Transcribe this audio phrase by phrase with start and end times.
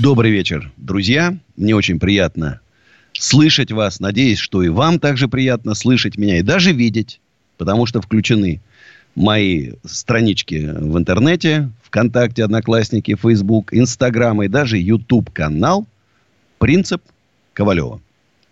[0.00, 1.36] Добрый вечер, друзья.
[1.56, 2.60] Мне очень приятно
[3.14, 3.98] слышать вас.
[3.98, 7.20] Надеюсь, что и вам также приятно слышать меня и даже видеть,
[7.56, 8.60] потому что включены
[9.16, 15.84] мои странички в интернете, ВКонтакте, Одноклассники, Фейсбук, Инстаграм и даже YouTube канал
[16.58, 17.02] «Принцип
[17.52, 18.00] Ковалева».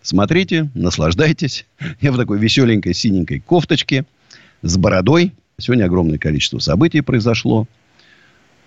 [0.01, 1.65] Смотрите, наслаждайтесь.
[2.01, 4.03] Я в такой веселенькой синенькой кофточке
[4.63, 5.31] с бородой.
[5.57, 7.67] Сегодня огромное количество событий произошло.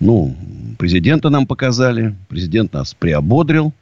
[0.01, 0.35] Ну,
[0.79, 3.75] президента нам показали, президент нас приободрил.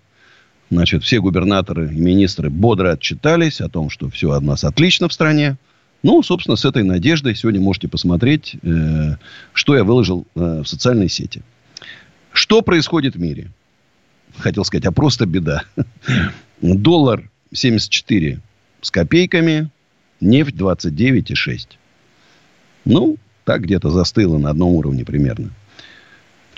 [0.71, 5.13] Значит, все губернаторы и министры бодро отчитались о том, что все от нас отлично в
[5.13, 5.57] стране.
[6.03, 9.17] Ну, собственно, с этой надеждой сегодня можете посмотреть, э,
[9.53, 11.43] что я выложил э, в социальной сети.
[12.33, 13.51] Что происходит в мире?
[14.37, 15.63] Хотел сказать, а просто беда.
[16.61, 18.41] Доллар 74
[18.81, 19.71] с копейками,
[20.21, 21.69] нефть 29,6.
[22.85, 25.51] Ну, так где-то застыло на одном уровне примерно.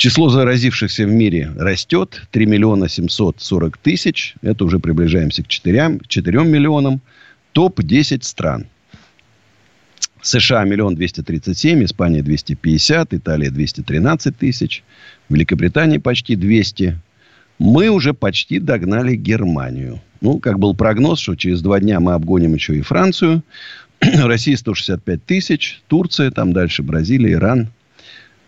[0.00, 2.22] Число заразившихся в мире растет.
[2.30, 4.34] 3 миллиона 740 тысяч.
[4.40, 7.02] Это уже приближаемся к 4, 4 миллионам.
[7.52, 8.64] Топ-10 стран.
[10.22, 14.84] США миллион двести тридцать семь, Испания 250, Италия 213 тысяч,
[15.28, 16.98] Великобритания почти 200.
[17.58, 20.00] Мы уже почти догнали Германию.
[20.22, 23.42] Ну, как был прогноз, что через два дня мы обгоним еще и Францию.
[24.00, 27.68] Россия 165 тысяч, Турция, там дальше Бразилия, Иран–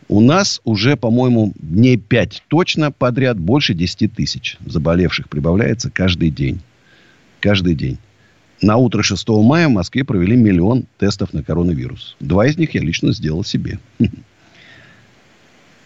[0.08, 6.60] у нас уже, по-моему, дней 5 точно подряд больше 10 тысяч заболевших прибавляется каждый день.
[7.40, 7.98] Каждый день.
[8.60, 12.16] На утро 6 мая в Москве провели миллион тестов на коронавирус.
[12.20, 13.78] Два из них я лично сделал себе.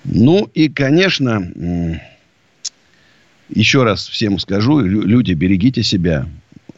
[0.09, 1.51] Ну и, конечно,
[3.49, 6.29] еще раз всем скажу, люди, берегите себя.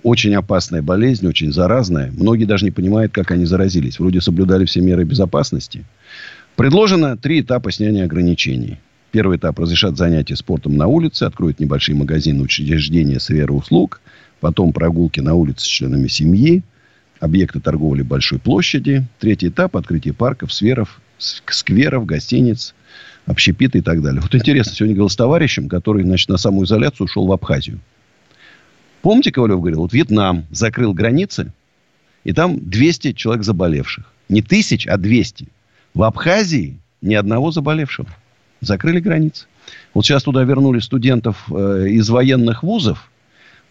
[0.03, 2.11] Очень опасная болезнь, очень заразная.
[2.13, 3.99] Многие даже не понимают, как они заразились.
[3.99, 5.85] Вроде соблюдали все меры безопасности.
[6.59, 8.79] Предложено три этапа снятия ограничений.
[9.13, 14.01] Первый этап разрешат занятия спортом на улице, откроют небольшие магазины, учреждения сферы услуг,
[14.41, 16.65] потом прогулки на улице с членами семьи,
[17.21, 19.07] объекты торговли большой площади.
[19.21, 22.75] Третий этап– открытие парков, сферов, скверов, гостиниц,
[23.27, 24.21] общепита и так далее.
[24.21, 27.79] Вот интересно, сегодня говорил с товарищем, который, значит, на самоизоляцию ушел в Абхазию.
[29.03, 31.53] Помните, Ковалев говорил, вот Вьетнам закрыл границы,
[32.25, 34.13] и там 200 человек заболевших.
[34.29, 35.47] Не тысяч, а 200.
[35.95, 38.09] В Абхазии ни одного заболевшего.
[38.61, 39.47] Закрыли границы.
[39.95, 43.11] Вот сейчас туда вернули студентов э, из военных вузов.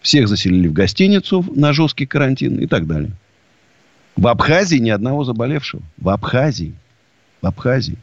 [0.00, 3.12] Всех заселили в гостиницу на жесткий карантин и так далее.
[4.16, 5.82] В Абхазии ни одного заболевшего.
[5.96, 6.74] В Абхазии.
[7.42, 7.98] В Абхазии.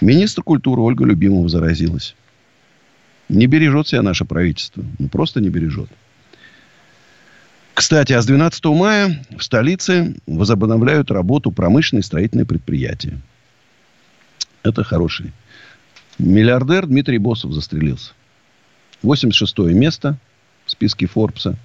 [0.00, 2.14] Министр культуры Ольга Любимова заразилась.
[3.28, 4.84] Не бережет себя наше правительство.
[4.98, 5.88] Ну, просто не бережет.
[7.80, 13.18] Кстати, а с 12 мая в столице возобновляют работу промышленные строительные предприятия.
[14.62, 15.32] Это хороший.
[16.18, 18.12] Миллиардер Дмитрий Босов застрелился.
[19.00, 20.18] 86 место
[20.66, 21.56] в списке Форбса.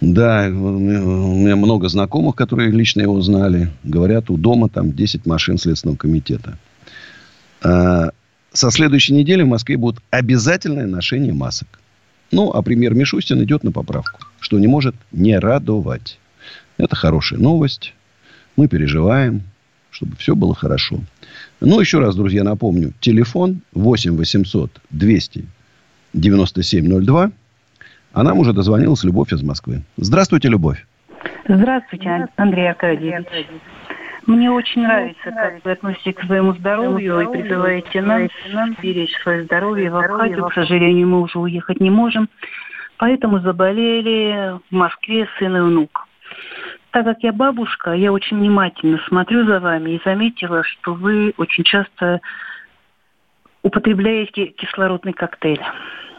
[0.00, 3.72] Да, у меня много знакомых, которые лично его знали.
[3.82, 6.58] Говорят, у дома там 10 машин Следственного комитета.
[7.60, 8.10] А,
[8.52, 11.80] со следующей недели в Москве будет обязательное ношение масок.
[12.32, 16.18] Ну, а премьер Мишустин идет на поправку, что не может не радовать.
[16.78, 17.94] Это хорошая новость.
[18.56, 19.42] Мы переживаем,
[19.90, 21.00] чтобы все было хорошо.
[21.60, 22.92] Ну, еще раз, друзья, напомню.
[23.00, 25.44] Телефон 8 800 200
[26.14, 27.32] 9702.
[28.12, 29.82] А нам уже дозвонилась Любовь из Москвы.
[29.96, 30.84] Здравствуйте, Любовь.
[31.48, 33.26] Здравствуйте, Андрей Аркадьевич.
[34.30, 38.30] Мне очень нравится, как вы относитесь к своему здоровью и призываете нас
[38.80, 39.90] беречь свое здоровье.
[39.90, 42.28] В Абхазию, к сожалению, мы уже уехать не можем.
[42.96, 46.06] Поэтому заболели в Москве сын и внук.
[46.92, 51.64] Так как я бабушка, я очень внимательно смотрю за вами и заметила, что вы очень
[51.64, 52.20] часто
[53.64, 55.60] употребляете кислородный коктейль.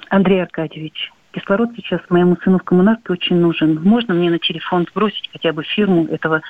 [0.09, 3.81] Андрей Аркадьевич, кислород сейчас моему сыну в коммунарке очень нужен.
[3.81, 6.41] Можно мне на телефон сбросить хотя бы фирму этого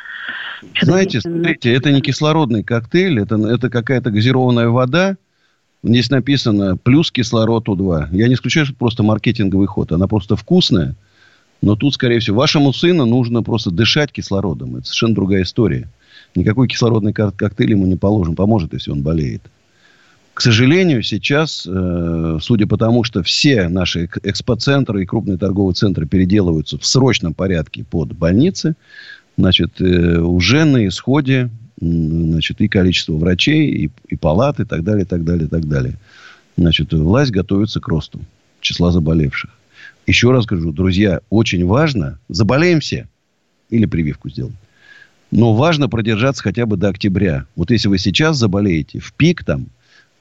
[0.81, 5.17] Знаете, смотрите, это не кислородный коктейль, это, это какая-то газированная вода.
[5.83, 8.09] Здесь написано плюс кислород У2.
[8.11, 9.91] Я не исключаю, что это просто маркетинговый ход.
[9.91, 10.95] Она просто вкусная.
[11.61, 14.75] Но тут, скорее всего, вашему сыну нужно просто дышать кислородом.
[14.75, 15.89] Это совершенно другая история.
[16.35, 18.35] Никакой кислородный коктейль ему не положен.
[18.35, 19.41] Поможет, если он болеет.
[20.41, 26.07] К сожалению, сейчас, э, судя по тому, что все наши экспоцентры и крупные торговые центры
[26.07, 28.75] переделываются в срочном порядке под больницы,
[29.38, 35.03] значит, э, уже на исходе значит, и количество врачей, и, и палат, и так далее,
[35.03, 35.99] и так далее, и так далее.
[36.57, 38.19] Значит, власть готовится к росту
[38.61, 39.51] числа заболевших.
[40.07, 43.07] Еще раз скажу, друзья, очень важно, заболеем все,
[43.69, 44.57] или прививку сделаем.
[45.29, 47.45] Но важно продержаться хотя бы до октября.
[47.55, 49.67] Вот если вы сейчас заболеете в пик там,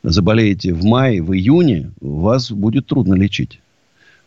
[0.02, 3.60] заболеете в мае, в июне, вас будет трудно лечить.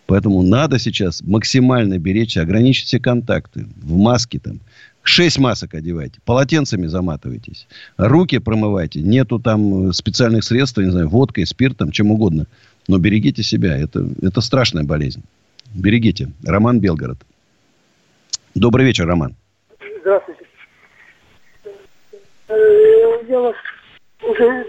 [0.06, 3.66] Поэтому надо сейчас максимально беречь, ограничить все контакты.
[3.82, 4.60] В маске там.
[5.02, 6.20] Шесть масок одевайте.
[6.26, 7.68] Полотенцами заматывайтесь.
[7.98, 9.02] Руки промывайте.
[9.02, 12.48] Нету там специальных средств, не знаю, водкой, спиртом, чем угодно.
[12.88, 13.78] Но берегите себя.
[13.78, 15.24] Это, это страшная болезнь.
[15.74, 16.32] Берегите.
[16.46, 17.18] Роман Белгород.
[18.56, 19.36] Добрый вечер, Роман.
[20.02, 20.46] Здравствуйте.
[22.50, 22.54] Э,
[23.30, 23.56] я вас
[24.22, 24.66] уже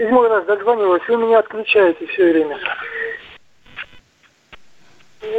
[0.00, 2.58] седьмой раз дозвонилась, вы меня отключаете все время.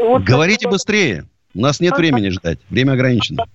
[0.03, 1.25] Вот Говорите так, быстрее.
[1.55, 2.59] У нас нет времени ждать.
[2.69, 3.45] Время ограничено.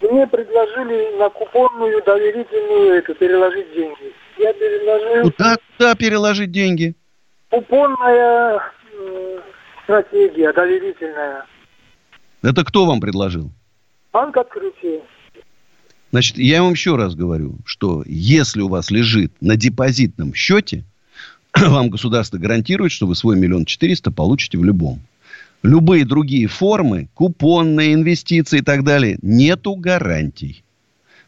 [0.00, 4.12] Мне предложили на купонную доверительную это переложить деньги.
[4.38, 5.30] Я переложил...
[5.30, 6.94] Куда, куда переложить деньги?
[7.48, 8.60] Купонная
[8.92, 9.40] э,
[9.84, 11.46] стратегия доверительная.
[12.42, 13.50] Это кто вам предложил?
[14.12, 15.00] Банк открытия.
[16.16, 20.82] Значит, я вам еще раз говорю, что если у вас лежит на депозитном счете,
[21.54, 25.02] вам государство гарантирует, что вы свой миллион четыреста получите в любом.
[25.62, 30.64] Любые другие формы, купонные, инвестиции и так далее, нету гарантий.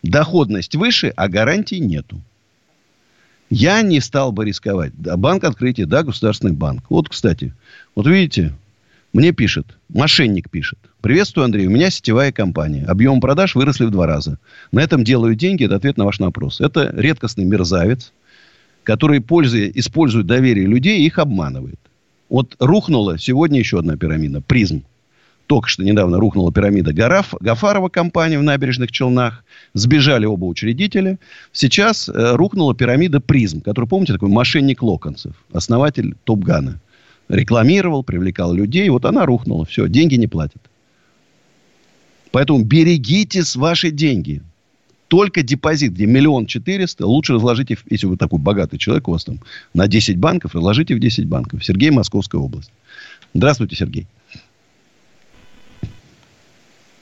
[0.02, 2.22] Доходность выше, а гарантий нету.
[3.50, 4.92] Я не стал бы рисковать.
[4.96, 6.84] Да, банк открытия, да, государственный банк.
[6.88, 7.52] Вот, кстати,
[7.94, 8.54] вот видите,
[9.12, 10.78] мне пишет, мошенник пишет.
[11.00, 11.68] Приветствую, Андрей.
[11.68, 12.84] У меня сетевая компания.
[12.84, 14.38] Объем продаж выросли в два раза.
[14.72, 15.64] На этом делаю деньги.
[15.64, 16.60] Это ответ на ваш вопрос.
[16.60, 18.12] Это редкостный мерзавец,
[18.82, 21.78] который, пользуя, использует доверие людей и их обманывает.
[22.28, 24.40] Вот рухнула сегодня еще одна пирамида.
[24.40, 24.82] Призм.
[25.46, 29.44] Только что недавно рухнула пирамида Гараф, Гафарова компания в набережных Челнах.
[29.74, 31.20] Сбежали оба учредителя.
[31.52, 36.80] Сейчас э, рухнула пирамида Призм, который, помните, такой мошенник Локонцев, основатель Топгана
[37.28, 38.88] рекламировал, привлекал людей.
[38.88, 39.64] Вот она рухнула.
[39.64, 40.60] Все, деньги не платят.
[42.32, 44.42] Поэтому берегите ваши деньги.
[45.08, 49.38] Только депозит, где миллион четыреста, лучше разложите, если вы такой богатый человек, у вас там
[49.72, 51.64] на 10 банков, разложите в 10 банков.
[51.64, 52.70] Сергей, Московская область.
[53.32, 54.06] Здравствуйте, Сергей.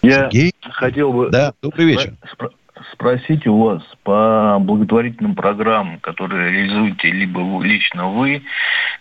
[0.03, 0.53] Я Сергей?
[0.63, 1.31] хотел бы...
[1.31, 2.15] Да, добрый вечер.
[2.33, 2.53] Спро-
[2.93, 8.43] спросить у вас по благотворительным программам, которые реализуете либо лично вы,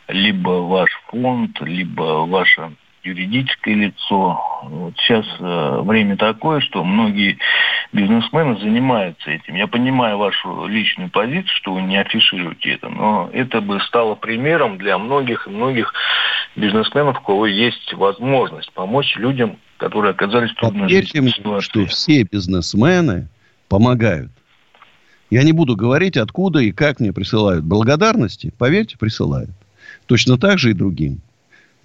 [0.08, 2.72] либо ваш фонд, либо ваша
[3.06, 4.42] юридическое лицо.
[4.64, 7.38] Вот сейчас э, время такое, что многие
[7.94, 9.56] бизнесмены занимаются этим.
[9.56, 14.78] Я понимаю вашу личную позицию, что вы не афишируете это, но это бы стало примером
[14.78, 15.94] для многих и многих
[16.56, 22.24] бизнесменов, у кого есть возможность помочь людям, которые оказались в трудной Поверьте мне, что все
[22.24, 23.28] бизнесмены
[23.68, 24.32] помогают.
[25.30, 28.54] Я не буду говорить, откуда и как мне присылают благодарности.
[28.58, 29.50] Поверьте, присылают.
[30.06, 31.22] Точно так же и другим.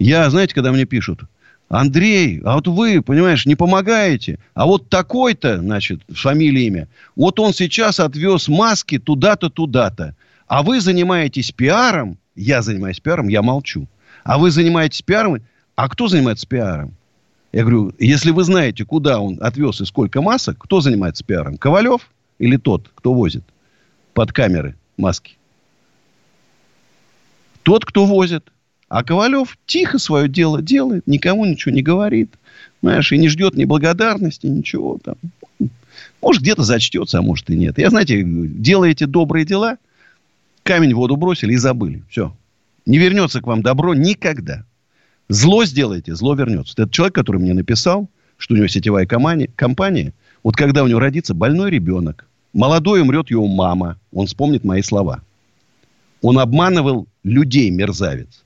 [0.01, 1.21] Я, знаете, когда мне пишут,
[1.69, 4.39] Андрей, а вот вы, понимаешь, не помогаете.
[4.55, 10.15] А вот такой-то, значит, фамилия, имя, вот он сейчас отвез маски туда-то, туда-то.
[10.47, 13.87] А вы занимаетесь пиаром, я занимаюсь пиаром, я молчу.
[14.23, 15.37] А вы занимаетесь пиаром,
[15.75, 16.95] а кто занимается пиаром?
[17.51, 21.57] Я говорю, если вы знаете, куда он отвез и сколько масок, кто занимается пиаром?
[21.57, 23.43] Ковалев или тот, кто возит
[24.15, 25.37] под камеры маски?
[27.61, 28.51] Тот, кто возит.
[28.91, 32.29] А Ковалев тихо свое дело делает, никому ничего не говорит.
[32.81, 35.15] Знаешь, и не ждет ни благодарности, ничего там.
[36.21, 37.77] Может, где-то зачтется, а может и нет.
[37.77, 39.77] Я, знаете, делаете добрые дела,
[40.63, 42.03] камень в воду бросили и забыли.
[42.09, 42.35] Все.
[42.85, 44.65] Не вернется к вам добро никогда.
[45.29, 46.73] Зло сделаете, зло вернется.
[46.75, 50.11] Это человек, который мне написал, что у него сетевая компания, компания.
[50.43, 55.21] Вот когда у него родится больной ребенок, молодой умрет его мама, он вспомнит мои слова.
[56.21, 58.43] Он обманывал людей, мерзавец.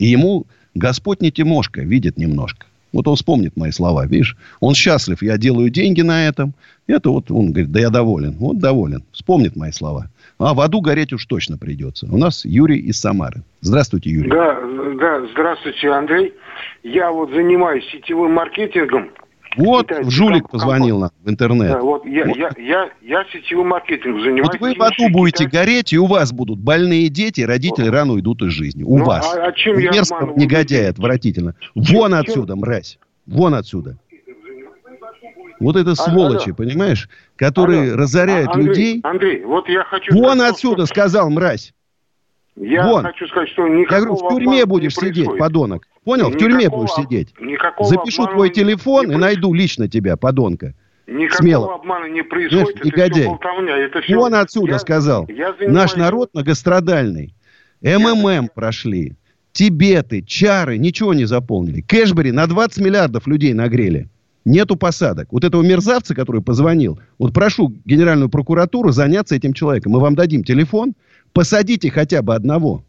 [0.00, 2.66] И ему Господь не Тимошка, видит немножко.
[2.92, 4.36] Вот он вспомнит мои слова, видишь?
[4.58, 6.54] Он счастлив, я делаю деньги на этом.
[6.88, 8.32] Это вот он говорит, да я доволен.
[8.38, 9.04] Вот доволен.
[9.12, 10.06] Вспомнит мои слова.
[10.38, 12.08] А в аду гореть уж точно придется.
[12.10, 13.42] У нас Юрий из Самары.
[13.60, 14.30] Здравствуйте, Юрий.
[14.30, 14.58] Да,
[14.98, 16.32] да, здравствуйте, Андрей.
[16.82, 19.10] Я вот занимаюсь сетевым маркетингом
[19.56, 21.72] вот Китайский жулик комп- позвонил нам в интернет.
[21.72, 22.36] Да, вот я, вот.
[22.36, 24.48] Я, я, я сетевым маркетингом занимаюсь.
[24.52, 25.60] Вот вы в аду будете Китай...
[25.60, 27.94] гореть, и у вас будут больные дети, родители вот.
[27.94, 28.82] рано уйдут из жизни.
[28.82, 29.34] У ну, вас.
[29.34, 31.54] А, а чем я Мерзко, негодяй, отвратительно.
[31.74, 32.60] Вон чем, отсюда, чем?
[32.60, 32.98] мразь.
[33.26, 33.98] Вон отсюда.
[35.58, 36.54] Вот это а, сволочи, алло.
[36.56, 37.96] понимаешь, которые алло.
[38.02, 39.00] разоряют а, Андрей, людей.
[39.02, 40.14] Андрей, вот я хочу...
[40.14, 41.74] Вон отсюда, сказал мразь.
[42.62, 43.02] Я Вон.
[43.02, 45.86] хочу сказать, что никакого Я говорю, в тюрьме будешь сидеть, подонок.
[46.04, 46.30] Понял?
[46.30, 47.34] В тюрьме Никакого будешь сидеть.
[47.40, 50.74] Никакого Запишу твой телефон и найду лично тебя, подонка.
[51.06, 51.74] Никакого Смело.
[51.74, 52.78] обмана не происходит.
[52.78, 53.76] Слышь, это все.
[53.76, 54.16] Это все...
[54.16, 55.26] Вон отсюда Я- сказал.
[55.28, 57.34] я Наш занимаюсь- народ многострадальный.
[57.82, 59.14] МММ прошли.
[59.52, 61.80] Тибеты, чары, ничего не заполнили.
[61.80, 64.08] Кэшбери на 20 миллиардов людей нагрели.
[64.44, 65.32] Нету посадок.
[65.32, 69.92] Вот этого мерзавца, который позвонил, вот прошу Генеральную прокуратуру заняться этим человеком.
[69.92, 70.94] Мы вам дадим телефон,
[71.32, 72.84] посадите хотя бы одного.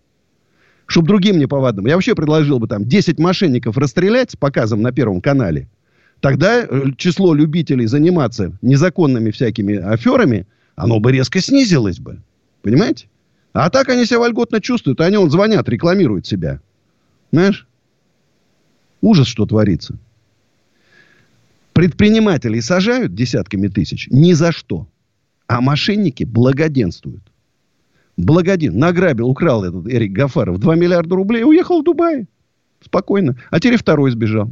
[0.86, 1.88] Чтобы другим не повадно.
[1.88, 5.70] Я вообще предложил бы там 10 мошенников расстрелять с показом на Первом канале.
[6.20, 10.46] Тогда э, число любителей заниматься незаконными всякими аферами,
[10.76, 12.20] оно бы резко снизилось бы.
[12.62, 13.08] Понимаете?
[13.54, 15.02] А так они себя вольготно чувствуют.
[15.02, 16.62] Они он звонят, рекламируют себя.
[17.32, 17.68] Знаешь?
[19.02, 19.98] Ужас, что творится.
[21.74, 24.88] Предпринимателей сажают десятками тысяч ни за что.
[25.48, 27.31] А мошенники благоденствуют.
[28.18, 28.78] Благоден.
[28.78, 32.28] Награбил, украл этот Эрик Гафаров 2 миллиарда рублей и уехал в Дубай.
[32.84, 33.38] Спокойно.
[33.50, 34.52] А теперь второй сбежал.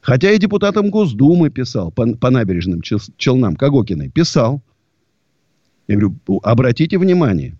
[0.00, 4.08] Хотя и депутатам Госдумы писал по, по набережным Чел- Челнам Кагокиной.
[4.08, 4.62] Писал.
[5.88, 7.56] Я говорю, обратите внимание.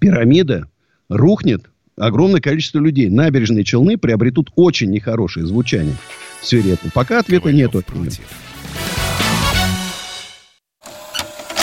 [0.00, 0.68] Пирамида
[1.08, 1.70] рухнет.
[1.96, 3.10] Огромное количество людей.
[3.10, 5.94] Набережные Челны приобретут очень нехорошее звучание
[6.40, 6.90] в сфере этого.
[6.94, 7.82] Пока ответа нету.
[7.86, 8.20] против.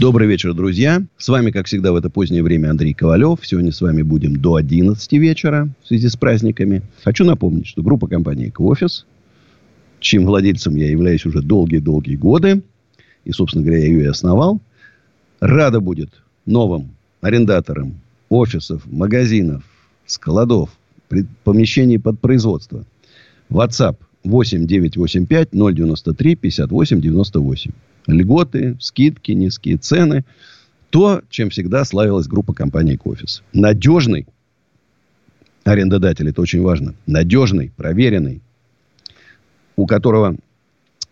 [0.00, 1.06] Добрый вечер, друзья.
[1.18, 3.38] С вами, как всегда, в это позднее время Андрей Ковалев.
[3.44, 6.82] Сегодня с вами будем до 11 вечера в связи с праздниками.
[7.04, 9.06] Хочу напомнить, что группа компании «Эквофис»,
[10.00, 12.62] чьим владельцем я являюсь уже долгие-долгие годы,
[13.24, 14.60] и, собственно говоря, я ее и основал,
[15.38, 16.10] рада будет
[16.44, 19.62] новым арендаторам офисов, магазинов,
[20.06, 20.70] складов,
[21.44, 22.84] помещений под производство.
[23.48, 27.70] WhatsApp 8985 093 58 98.
[28.06, 30.24] Льготы, скидки, низкие цены.
[30.90, 33.42] То, чем всегда славилась группа компании «Кофис».
[33.52, 34.26] Надежный
[35.64, 36.94] арендодатель, это очень важно.
[37.06, 38.42] Надежный, проверенный,
[39.76, 40.36] у которого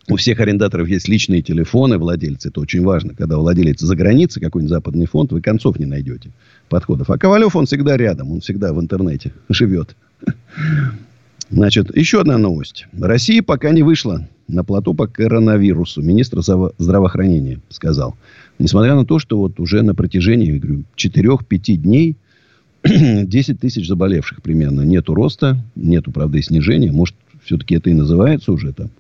[0.09, 2.49] у всех арендаторов есть личные телефоны владельцы.
[2.49, 3.15] Это очень важно.
[3.15, 6.31] Когда владелец за границей, какой-нибудь западный фонд, вы концов не найдете
[6.69, 7.11] подходов.
[7.11, 8.33] А Ковалев, он всегда рядом.
[8.33, 9.97] Он всегда в интернете живет.
[11.51, 12.87] Значит, еще одна новость.
[12.99, 16.03] Россия пока не вышла на плоту по коронавирусу.
[16.03, 16.41] Министр
[16.79, 18.15] здравоохранения сказал.
[18.59, 22.17] Несмотря на то, что вот уже на протяжении, я говорю, 4-5 дней
[22.85, 24.83] 10 тысяч заболевших примерно.
[24.83, 26.93] Нету роста, нету, правда, и снижения.
[26.93, 28.91] Может, все-таки это и называется уже там.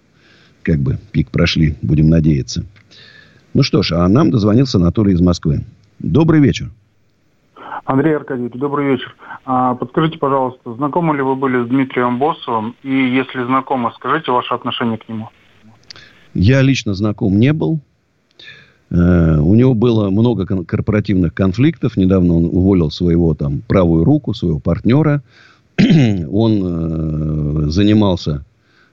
[0.63, 2.65] Как бы пик прошли, будем надеяться.
[3.55, 5.65] Ну что ж, а нам дозвонился Анатолий из Москвы.
[5.99, 6.71] Добрый вечер.
[7.85, 9.15] Андрей Аркадьевич, добрый вечер.
[9.45, 12.77] А, подскажите, пожалуйста, знакомы ли вы были с Дмитрием Боссовым?
[12.85, 15.31] И если знакомы, скажите ваше отношение к нему.
[16.35, 17.81] Я лично знаком не был.
[18.91, 21.97] Э, У него было много корпоративных конфликтов.
[21.97, 25.23] Недавно он уволил своего там правую руку, своего партнера.
[26.31, 28.45] Он э, занимался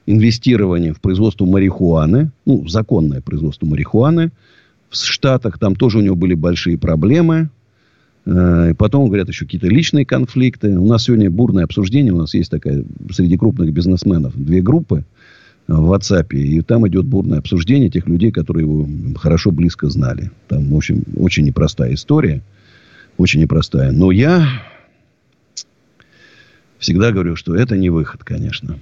[0.05, 2.31] инвестированием в производство марихуаны.
[2.45, 4.31] Ну, законное производство марихуаны.
[4.89, 7.49] В Штатах там тоже у него были большие проблемы.
[8.25, 10.79] Э, и Потом, говорят, еще какие-то личные конфликты.
[10.79, 12.13] У нас сегодня бурное обсуждение.
[12.13, 15.03] У нас есть такая среди крупных бизнесменов две группы
[15.77, 16.33] в WhatsApp.
[16.33, 20.31] И там идет бурное обсуждение тех людей, которые его хорошо, близко знали.
[20.47, 22.41] Там, в общем, очень непростая история.
[23.17, 23.91] Очень непростая.
[23.91, 24.47] Но я
[26.79, 28.79] всегда говорю, что это не выход, конечно.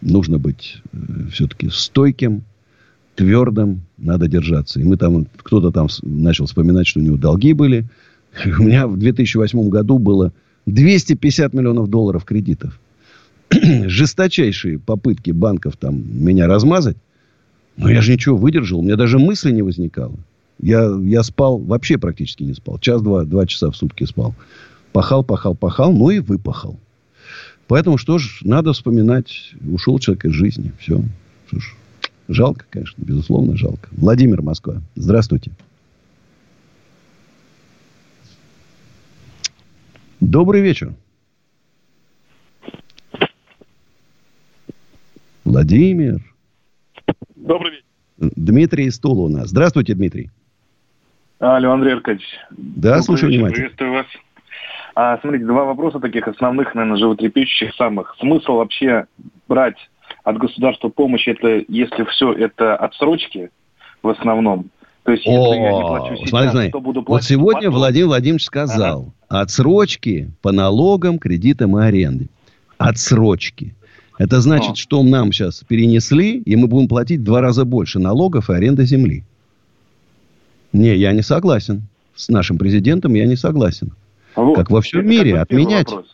[0.00, 0.96] Нужно быть э,
[1.32, 2.44] все-таки стойким,
[3.14, 4.80] твердым надо держаться.
[4.80, 7.86] И мы там, кто-то там начал вспоминать, что у него долги были.
[8.58, 10.32] У меня в 2008 году было
[10.66, 12.80] 250 миллионов долларов кредитов.
[13.88, 16.96] Жесточайшие попытки банков там меня размазать.
[17.76, 18.80] Но я же ничего выдержал.
[18.80, 20.14] У меня даже мысли не возникало.
[20.60, 22.78] Я, я спал, вообще практически не спал.
[22.78, 24.34] Час-два, два часа в сутки спал.
[24.92, 26.78] Пахал, пахал, пахал, ну и выпахал.
[27.66, 30.72] Поэтому что ж, надо вспоминать, ушел человек из жизни.
[30.78, 31.02] Все.
[31.48, 31.74] Что ж,
[32.28, 33.88] жалко, конечно, безусловно, жалко.
[33.92, 34.82] Владимир Москва.
[34.94, 35.50] Здравствуйте.
[40.20, 40.94] Добрый вечер.
[45.52, 46.18] Владимир.
[47.36, 47.84] Добрый вечер.
[48.36, 49.50] Дмитрий Стул у нас.
[49.50, 50.30] Здравствуйте, Дмитрий.
[51.40, 52.26] Алло, Андрей Аркадьевич.
[52.50, 53.68] Да, Добрый слушаю вечер, внимательно.
[53.68, 54.06] Приветствую вас.
[54.94, 58.16] А, смотрите, два вопроса таких основных, наверное, животрепещущих самых.
[58.18, 59.04] Смысл вообще
[59.46, 59.76] брать
[60.24, 63.50] от государства помощь, это если все это отсрочки
[64.02, 64.70] в основном.
[65.02, 66.70] То есть, если я не плачу О, сейчас, смотри, смотри.
[66.70, 67.74] то буду Вот платить сегодня потом.
[67.74, 72.28] Владимир Владимирович сказал, отсрочки по налогам, кредитам и аренде.
[72.78, 73.74] Отсрочки.
[74.18, 78.50] Это значит, что нам сейчас перенесли, и мы будем платить в два раза больше налогов
[78.50, 79.24] и аренды земли.
[80.72, 81.82] Не, я не согласен.
[82.14, 83.92] С нашим президентом я не согласен.
[84.34, 84.56] Вот.
[84.56, 85.38] Как во всем мире.
[85.38, 85.88] Отменять.
[85.88, 86.06] вопрос.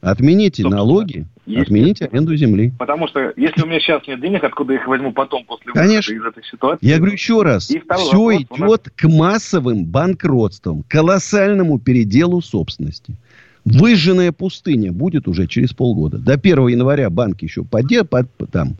[0.00, 2.74] Отмените Собственно, налоги, отмените аренду земли.
[2.78, 6.12] Потому что если у меня сейчас нет денег, откуда я их возьму потом после Конечно.
[6.12, 6.86] из этой ситуации?
[6.86, 8.12] Я говорю еще раз, все вопрос.
[8.12, 13.14] У нас- идет к массовым банкротствам, колоссальному переделу собственности.
[13.64, 16.18] Выжженная пустыня будет уже через полгода.
[16.18, 18.76] До 1 января банки еще поде, под, там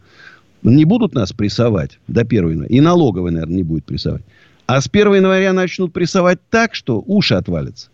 [0.62, 2.68] не будут нас прессовать до 1 января.
[2.68, 4.22] И налоговый, наверное, не будет прессовать.
[4.66, 7.88] А с 1 января начнут прессовать так, что уши отвалятся.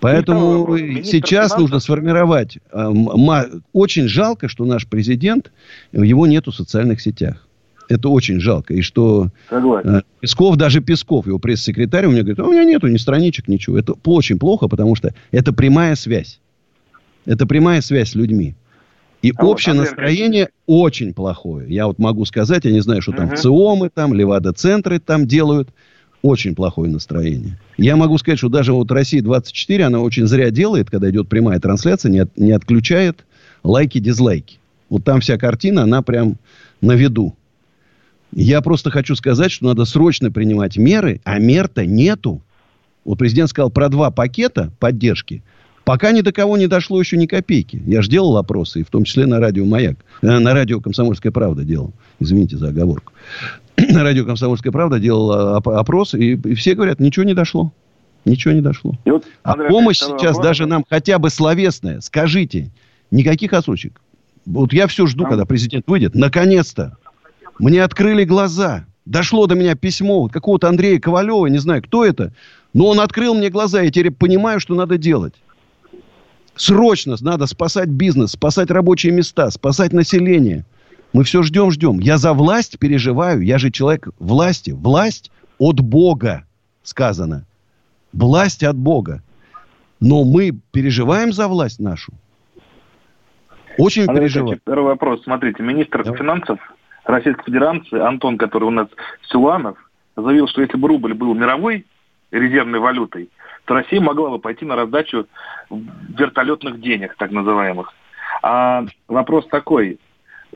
[0.00, 2.58] Поэтому сейчас финансов- нужно сформировать.
[2.72, 2.92] а,
[3.72, 5.50] Очень жалко, что наш президент,
[5.92, 7.46] его нету в социальных сетях.
[7.88, 8.74] Это очень жалко.
[8.74, 9.96] И что Согласен.
[9.96, 13.48] Э, Песков, даже Песков, его пресс-секретарь, у меня говорит, «А у меня нету ни страничек,
[13.48, 13.78] ничего.
[13.78, 16.40] Это очень плохо, потому что это прямая связь.
[17.26, 18.54] Это прямая связь с людьми.
[19.22, 21.66] И А вот, общее Андрей настроение очень плохое.
[21.72, 25.68] Я вот могу сказать, я не знаю, что там в ЦИОМы, там, Левада-центры там делают.
[26.20, 27.58] Очень плохое настроение.
[27.76, 32.10] Я могу сказать, что даже вот Россия-24, она очень зря делает, когда идет прямая трансляция,
[32.10, 33.24] не, от- не отключает
[33.62, 34.58] лайки-дизлайки.
[34.88, 36.36] Вот там вся картина, она прям
[36.80, 37.34] на виду.
[38.36, 42.42] Я просто хочу сказать, что надо срочно принимать меры, а мер-то нету.
[43.04, 45.42] Вот президент сказал про два пакета поддержки.
[45.84, 47.80] Пока ни до кого не дошло еще ни копейки.
[47.86, 49.98] Я же делал опросы, и в том числе на радио «Маяк».
[50.22, 51.92] э, на радио «Комсомольская правда» делал.
[52.18, 53.12] Извините за оговорку.
[53.76, 57.72] на радио «Комсомольская правда» делал э, оп- опрос, и, все говорят, ничего не дошло.
[58.24, 58.96] Ничего не дошло.
[59.04, 60.74] И вот, А Андрей помощь Аркадьевич, сейчас второй даже вопрос.
[60.74, 62.00] нам хотя бы словесная.
[62.00, 62.70] Скажите,
[63.10, 64.00] никаких отсрочек.
[64.46, 66.14] Вот я все жду, Там- когда президент выйдет.
[66.14, 66.96] Наконец-то.
[67.58, 68.84] Мне открыли глаза.
[69.04, 72.32] Дошло до меня письмо какого-то Андрея Ковалева, не знаю, кто это.
[72.72, 75.34] Но он открыл мне глаза, я теперь понимаю, что надо делать.
[76.56, 80.64] Срочно надо спасать бизнес, спасать рабочие места, спасать население.
[81.12, 81.98] Мы все ждем, ждем.
[81.98, 83.40] Я за власть переживаю.
[83.40, 84.70] Я же человек власти.
[84.70, 86.44] Власть от Бога,
[86.82, 87.44] сказано.
[88.12, 89.22] Власть от Бога.
[90.00, 92.12] Но мы переживаем за власть нашу.
[93.78, 94.60] Очень Андрей переживаем.
[94.64, 95.22] Первый вопрос.
[95.22, 96.18] Смотрите, министр Давай.
[96.18, 96.58] финансов
[97.04, 98.88] Российской Федерации Антон, который у нас
[99.30, 99.76] Силуанов,
[100.16, 101.86] заявил, что если бы рубль был мировой
[102.30, 103.30] резервной валютой,
[103.64, 105.26] то Россия могла бы пойти на раздачу
[105.70, 107.92] вертолетных денег, так называемых.
[108.42, 109.98] А вопрос такой.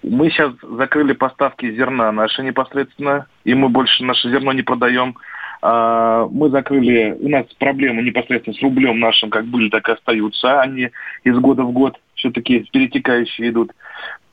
[0.03, 5.17] Мы сейчас закрыли поставки зерна наши непосредственно, и мы больше наше зерно не продаем.
[5.61, 10.61] А, Мы закрыли, у нас проблемы непосредственно с рублем нашим, как были, так и остаются.
[10.61, 10.91] Они
[11.25, 13.73] из года в год все-таки перетекающие идут.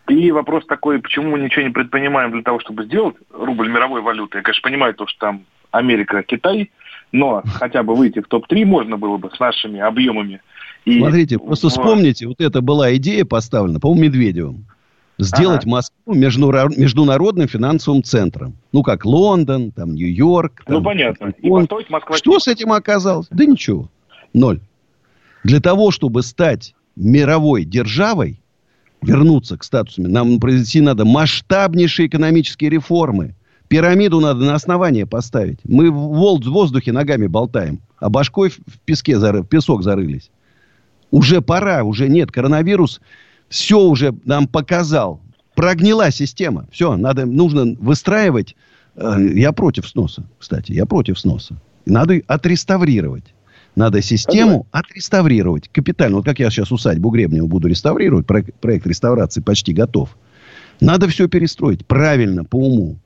[0.07, 4.39] И вопрос такой, почему мы ничего не предпринимаем для того, чтобы сделать рубль мировой валютой.
[4.39, 6.71] Я, конечно, понимаю то, что там Америка, Китай,
[7.11, 10.41] но хотя бы выйти в топ-3 можно было бы с нашими объемами.
[10.85, 14.65] И Смотрите, просто вспомните, вот это была идея поставлена, по-моему, Медведевым.
[15.17, 15.69] Сделать Ага.
[15.69, 18.57] Москву международным финансовым центром.
[18.73, 20.63] Ну, как Лондон, там, Нью-Йорк.
[20.67, 21.33] Ну, понятно.
[21.41, 22.17] И построить Москва.
[22.17, 23.27] Что с этим оказалось?
[23.31, 23.89] Да ничего.
[24.33, 24.59] Ноль.
[25.45, 28.41] Для того, чтобы стать мировой державой,
[29.05, 33.35] вернуться к статусу, нам произвести надо масштабнейшие экономические реформы.
[33.67, 35.59] Пирамиду надо на основание поставить.
[35.63, 35.95] Мы в
[36.49, 40.29] воздухе ногами болтаем, а башкой в в песке зары- в песок зарылись.
[41.11, 42.31] Уже пора, уже нет.
[42.31, 43.01] Коронавирус
[43.49, 45.19] все уже нам показал.
[45.55, 46.67] Прогнила система.
[46.71, 48.55] Все, надо, нужно выстраивать.
[48.95, 50.71] э, Я против сноса, кстати.
[50.73, 51.55] Я против сноса.
[51.85, 53.34] Надо отреставрировать.
[53.75, 55.69] Надо систему отреставрировать.
[55.69, 56.17] Капитально.
[56.17, 58.25] Вот как я сейчас усадьбу Гребнева буду реставрировать.
[58.25, 60.15] Проект, проект реставрации почти готов.
[60.79, 62.97] Надо все перестроить правильно, по уму.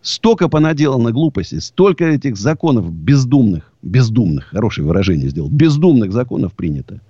[0.00, 7.00] Столько понаделано глупостей, столько этих законов бездумных, бездумных, хорошее выражение сделал, бездумных законов принято.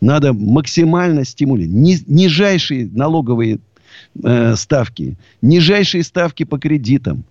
[0.00, 1.76] Надо максимально стимулировать.
[1.76, 3.58] Ни, нижайшие налоговые
[4.22, 7.24] э, ставки, нижайшие ставки по кредитам.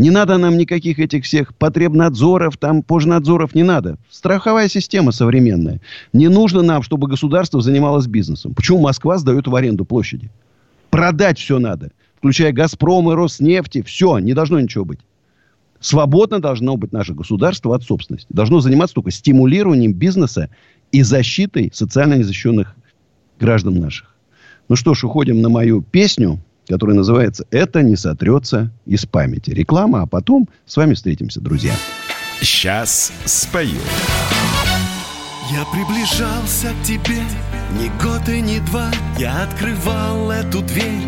[0.00, 3.98] Не надо нам никаких этих всех потребнадзоров, там пожнадзоров не надо.
[4.08, 5.82] Страховая система современная.
[6.14, 8.54] Не нужно нам, чтобы государство занималось бизнесом.
[8.54, 10.30] Почему Москва сдает в аренду площади?
[10.88, 11.90] Продать все надо.
[12.16, 13.82] Включая «Газпром» и «Роснефти».
[13.82, 15.00] Все, не должно ничего быть.
[15.80, 18.28] Свободно должно быть наше государство от собственности.
[18.30, 20.48] Должно заниматься только стимулированием бизнеса
[20.92, 22.74] и защитой социально незащищенных
[23.38, 24.16] граждан наших.
[24.70, 29.50] Ну что ж, уходим на мою песню, которая называется «Это не сотрется из памяти».
[29.50, 31.74] Реклама, а потом с вами встретимся, друзья.
[32.40, 33.80] Сейчас спою.
[35.50, 37.22] Я приближался к тебе
[37.76, 41.02] ни год и ни два Я открывал эту дверь,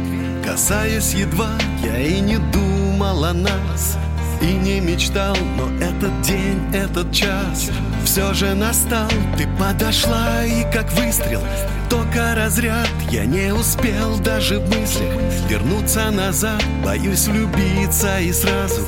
[0.44, 1.52] касаясь едва
[1.84, 3.96] Я и не думал о нас
[4.42, 7.70] и не мечтал Но этот день, этот час
[8.04, 9.08] все же настал.
[9.38, 11.40] Ты подошла и как выстрел
[11.88, 12.88] Только разряд.
[13.10, 15.14] Я не успел даже в мыслях
[15.48, 16.62] Вернуться назад.
[16.84, 18.82] Боюсь влюбиться и сразу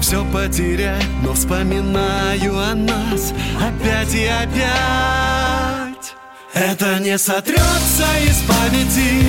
[0.00, 3.32] все потерять Но вспоминаю о нас.
[3.60, 6.14] Опять и опять.
[6.54, 9.24] Это не сотрется из памяти.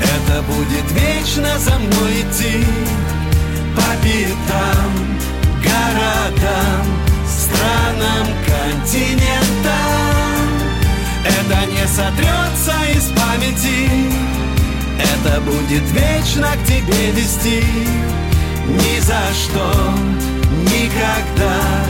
[0.00, 3.13] Это будет вечно за мной идти
[3.84, 4.92] По пятам,
[5.62, 6.84] городам
[7.28, 9.72] Странам, континентам
[11.24, 13.90] Это не сотрется из памяти
[14.98, 17.64] Это будет вечно к тебе вести
[18.66, 19.72] ни за что,
[20.62, 21.84] никогда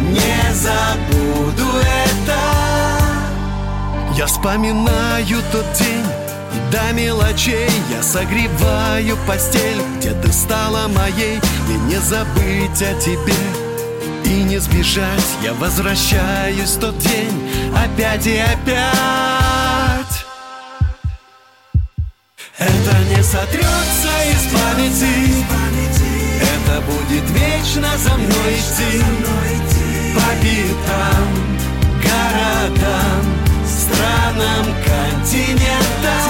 [0.00, 2.38] не забуду это.
[4.14, 6.27] Я вспоминаю тот день
[6.70, 13.34] до мелочей Я согреваю постель, где ты стала моей И не забыть о тебе.
[14.24, 19.78] И не сбежать Я возвращаюсь в тот день опять и опять.
[22.58, 25.44] Это не сотрется из памяти
[26.40, 29.02] Это будет вечно за мной идти.
[30.14, 31.28] По пятам,
[32.02, 33.47] городам,
[33.92, 36.28] странам, континентам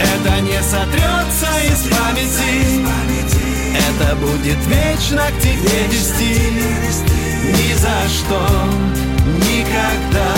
[0.00, 2.84] Это не сотрется из памяти.
[3.90, 6.34] Это будет вечно к тебе вести.
[7.44, 8.40] Ни за что,
[9.26, 10.34] никогда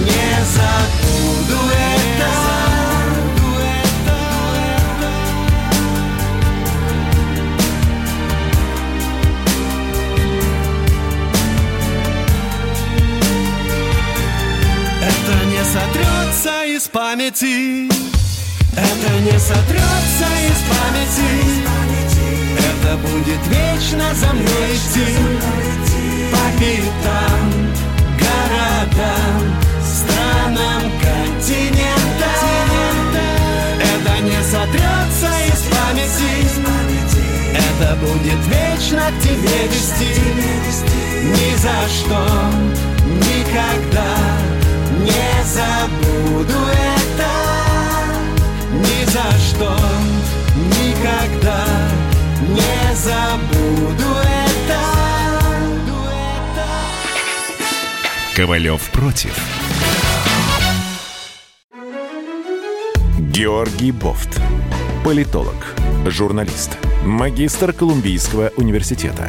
[0.00, 2.03] не забуду это
[16.84, 17.88] из памяти.
[18.76, 21.30] Это не сотрется из памяти.
[22.58, 25.16] Это будет вечно за мной идти.
[26.32, 27.44] По пятам,
[28.18, 29.40] городам,
[29.82, 32.42] странам, континентам
[33.80, 36.34] Это не сотрется из памяти.
[37.54, 40.12] Это будет вечно к тебе вести.
[41.24, 42.20] Ни за что,
[43.06, 44.53] никогда
[45.04, 46.60] не забуду
[46.98, 47.32] это
[48.72, 49.76] Ни за что,
[50.56, 51.64] никогда
[52.48, 54.44] не забуду это
[58.34, 59.38] Ковалев против.
[63.18, 64.40] Георгий Бофт.
[65.04, 65.54] Политолог,
[66.06, 69.28] журналист, магистр Колумбийского университета,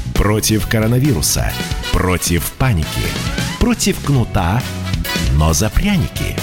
[0.21, 1.51] Против коронавируса.
[1.91, 2.85] Против паники.
[3.59, 4.61] Против кнута,
[5.35, 6.35] но за пряники.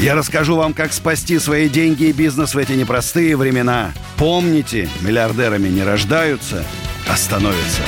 [0.00, 3.92] Я расскажу вам, как спасти свои деньги и бизнес в эти непростые времена.
[4.18, 6.64] Помните, миллиардерами не рождаются,
[7.08, 7.82] а становятся.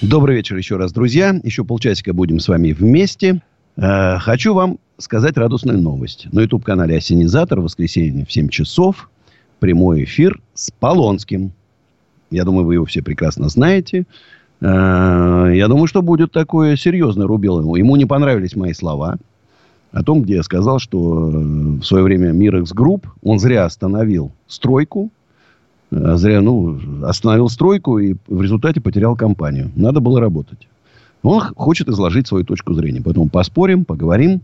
[0.00, 1.34] Добрый вечер еще раз, друзья.
[1.42, 3.42] Еще полчасика будем с вами вместе.
[3.76, 6.28] Э, хочу вам сказать радостную новость.
[6.30, 9.10] На YouTube-канале «Осенизатор» в воскресенье в 7 часов
[9.58, 11.54] прямой эфир с Полонским.
[12.30, 14.06] Я думаю, вы его все прекрасно знаете.
[14.60, 17.76] Э, я думаю, что будет такое серьезное рубилово.
[17.76, 19.16] Ему не понравились мои слова
[19.92, 24.30] о том, где я сказал, что э, в свое время Mirax Group, он зря остановил
[24.46, 25.10] стройку
[25.90, 29.72] А зря, ну, остановил стройку и в результате потерял компанию.
[29.74, 30.68] Надо было работать.
[31.22, 33.02] Он хочет изложить свою точку зрения.
[33.04, 34.42] Поэтому поспорим, поговорим.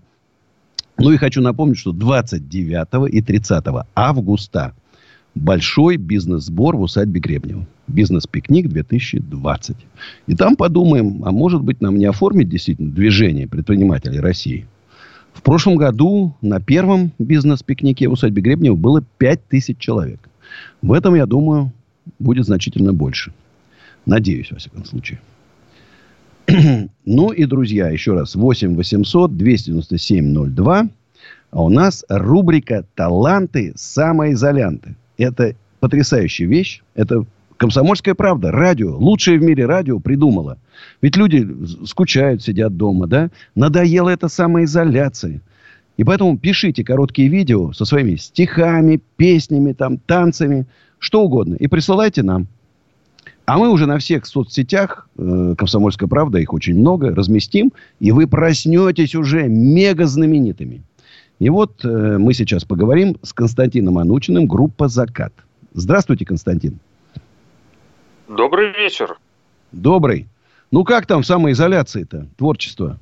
[0.99, 4.73] Ну и хочу напомнить, что 29 и 30 августа
[5.37, 7.67] большой бизнес-сбор в усадьбе Гребнева.
[7.87, 9.77] Бизнес-пикник 2020.
[10.27, 14.67] И там подумаем, а может быть нам не оформить действительно движение предпринимателей России.
[15.35, 20.21] В прошлом году на первом бизнес-пикнике в усадьбе Гребнева было 5000 человек.
[20.81, 21.71] В этом, я думаю,
[22.19, 23.33] будет значительно больше.
[24.07, 25.21] Надеюсь, во всяком случае.
[27.05, 28.35] ну и, друзья, еще раз.
[28.35, 30.89] 8 800 297 02.
[31.51, 34.97] А у нас рубрика «Таланты самоизолянты».
[35.19, 36.83] Это потрясающая вещь.
[36.95, 37.25] Это
[37.57, 38.51] комсомольская правда.
[38.51, 38.97] Радио.
[38.97, 40.59] Лучшее в мире радио придумала.
[41.01, 41.47] Ведь люди
[41.85, 43.31] скучают, сидят дома, да?
[43.55, 45.41] Надоела эта самоизоляция.
[45.97, 50.67] И поэтому пишите короткие видео со своими стихами, песнями, там, танцами,
[50.99, 51.55] что угодно.
[51.55, 52.47] И присылайте нам.
[53.47, 57.73] А мы уже на всех соцсетях, э, «Комсомольская правда», их очень много, разместим.
[58.01, 60.83] И вы проснетесь уже мега знаменитыми.
[61.39, 65.33] И вот э, мы сейчас поговорим с Константином Анучиным, группа «Закат».
[65.75, 66.79] Здравствуйте, Константин.
[68.29, 69.19] Добрый вечер.
[69.73, 70.27] Добрый.
[70.71, 72.99] Ну, как там в самоизоляции-то, творчество?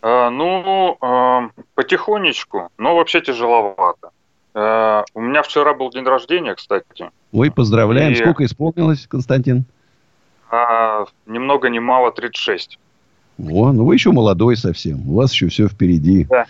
[0.00, 4.10] А, ну, а, потихонечку, но вообще тяжеловато.
[4.54, 7.10] А, у меня вчера был день рождения, кстати.
[7.32, 8.12] Ой, поздравляем.
[8.12, 8.16] И...
[8.16, 9.64] Сколько исполнилось, Константин?
[10.50, 12.78] А, ни много ни мало 36.
[13.38, 15.08] О, ну вы еще молодой совсем.
[15.08, 16.24] У вас еще все впереди.
[16.24, 16.46] Да.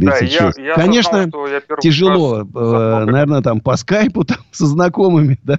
[0.00, 0.56] 36.
[0.56, 5.38] Да, я, я Конечно, осознал, я тяжело, э, наверное, там по скайпу там, со знакомыми,
[5.42, 5.58] да?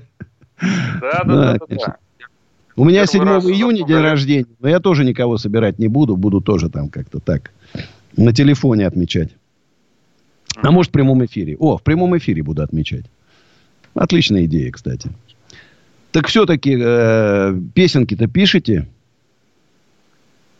[0.61, 1.53] Да, да, да.
[1.53, 1.97] да, да.
[2.75, 6.15] У меня 7 июня день рождения, но я тоже никого собирать не буду.
[6.15, 7.51] Буду тоже там как-то так
[8.15, 9.31] на телефоне отмечать.
[10.55, 11.57] А может, в прямом эфире.
[11.59, 13.05] О, в прямом эфире буду отмечать.
[13.93, 15.11] Отличная идея, кстати.
[16.11, 18.87] Так все-таки э, песенки-то пишете?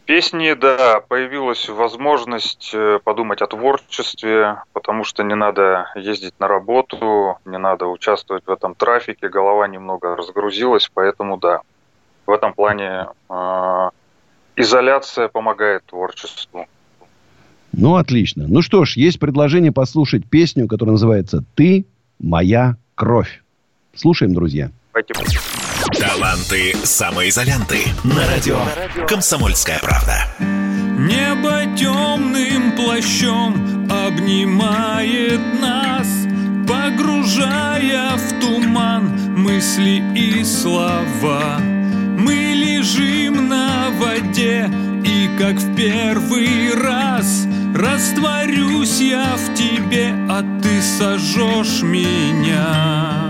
[0.10, 7.38] Песни, да, появилась возможность э, подумать о творчестве, потому что не надо ездить на работу,
[7.46, 11.62] не надо участвовать в этом трафике, голова немного разгрузилась, поэтому да,
[12.26, 13.90] в этом плане э,
[14.56, 16.66] изоляция помогает творчеству.
[17.72, 18.48] Ну, отлично.
[18.48, 21.86] Ну что ж, есть предложение послушать песню, которая называется «Ты
[22.18, 23.44] моя кровь».
[23.94, 24.72] Слушаем, друзья.
[26.20, 28.60] Таланты самоизолянты на радио
[29.08, 30.28] «Комсомольская правда».
[30.38, 36.08] Небо темным плащом обнимает нас,
[36.68, 41.58] Погружая в туман мысли и слова–
[42.20, 44.70] мы лежим на воде
[45.06, 53.29] И как в первый раз Растворюсь я в тебе, а ты сожжешь меня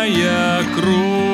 [0.00, 1.29] моя кровь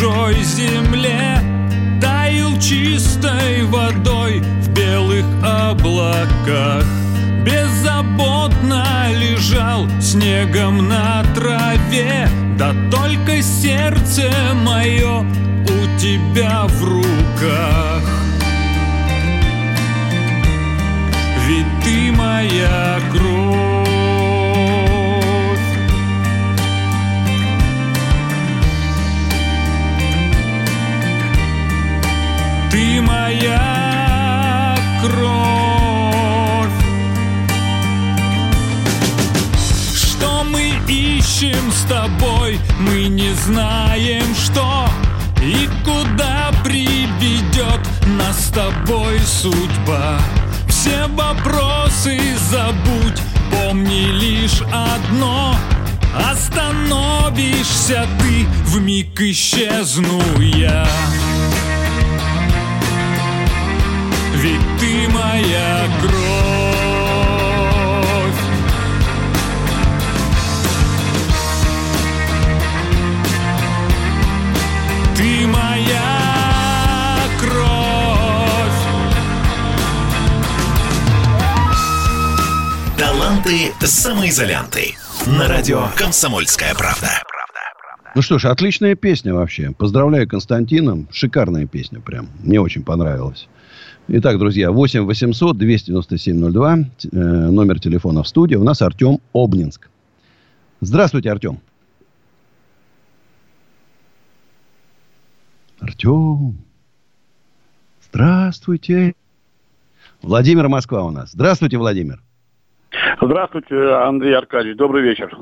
[0.00, 1.38] чужой земле
[2.00, 6.84] Таял чистой водой в белых облаках.
[7.44, 14.30] Беззаботно лежал снегом на траве Да только сердце
[14.64, 18.02] мое у тебя в руках.
[21.46, 23.49] Ведь ты моя кровь
[41.40, 42.60] ищем с тобой?
[42.78, 44.86] Мы не знаем, что
[45.42, 50.18] И куда приведет нас с тобой судьба.
[50.68, 55.56] Все вопросы забудь Помни лишь одно.
[56.30, 60.86] Остановишься ты, в миг исчезну я.
[64.34, 66.59] Ведь ты моя кровь.
[83.50, 84.94] Изолянты самоизолянты.
[85.26, 87.08] На радио «Комсомольская правда».
[88.14, 89.72] Ну что ж, отличная песня вообще.
[89.72, 91.04] Поздравляю Константина.
[91.10, 92.28] Шикарная песня прям.
[92.44, 93.48] Мне очень понравилась.
[94.06, 96.78] Итак, друзья, 8 800 297 02.
[97.10, 97.16] Э,
[97.50, 98.54] номер телефона в студии.
[98.54, 99.90] У нас Артем Обнинск.
[100.80, 101.58] Здравствуйте, Артем.
[105.80, 106.56] Артем.
[108.12, 109.14] Здравствуйте.
[110.22, 111.32] Владимир Москва у нас.
[111.32, 112.22] Здравствуйте, Владимир.
[113.20, 114.76] Здравствуйте, Андрей Аркадьевич.
[114.76, 115.36] Добрый вечер.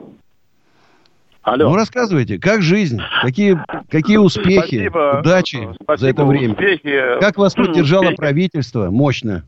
[1.42, 1.70] Алло.
[1.70, 3.00] Ну, рассказывайте, как жизнь?
[3.22, 3.58] Какие,
[3.90, 6.52] какие успехи, спасибо, удачи спасибо, за это время?
[6.52, 8.16] Успехи, как вас поддержало успехи.
[8.16, 9.44] правительство мощно?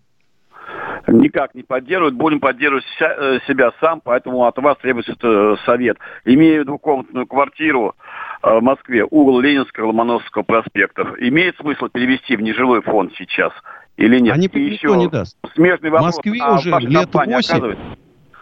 [1.07, 2.15] Никак не поддерживают.
[2.15, 5.99] Будем поддерживать э, себя сам, поэтому от вас требуется э, совет.
[6.25, 7.95] Имею двухкомнатную квартиру
[8.43, 11.09] э, в Москве, угол Ленинского, Ломоносовского проспектов.
[11.19, 13.53] Имеет смысл перевести в нежилой фонд сейчас
[14.01, 14.35] или нет?
[14.35, 15.37] Они И никто не даст.
[15.55, 16.17] Смежный В вопрос.
[16.17, 17.79] Москве А уже лет компания 8, оказывает?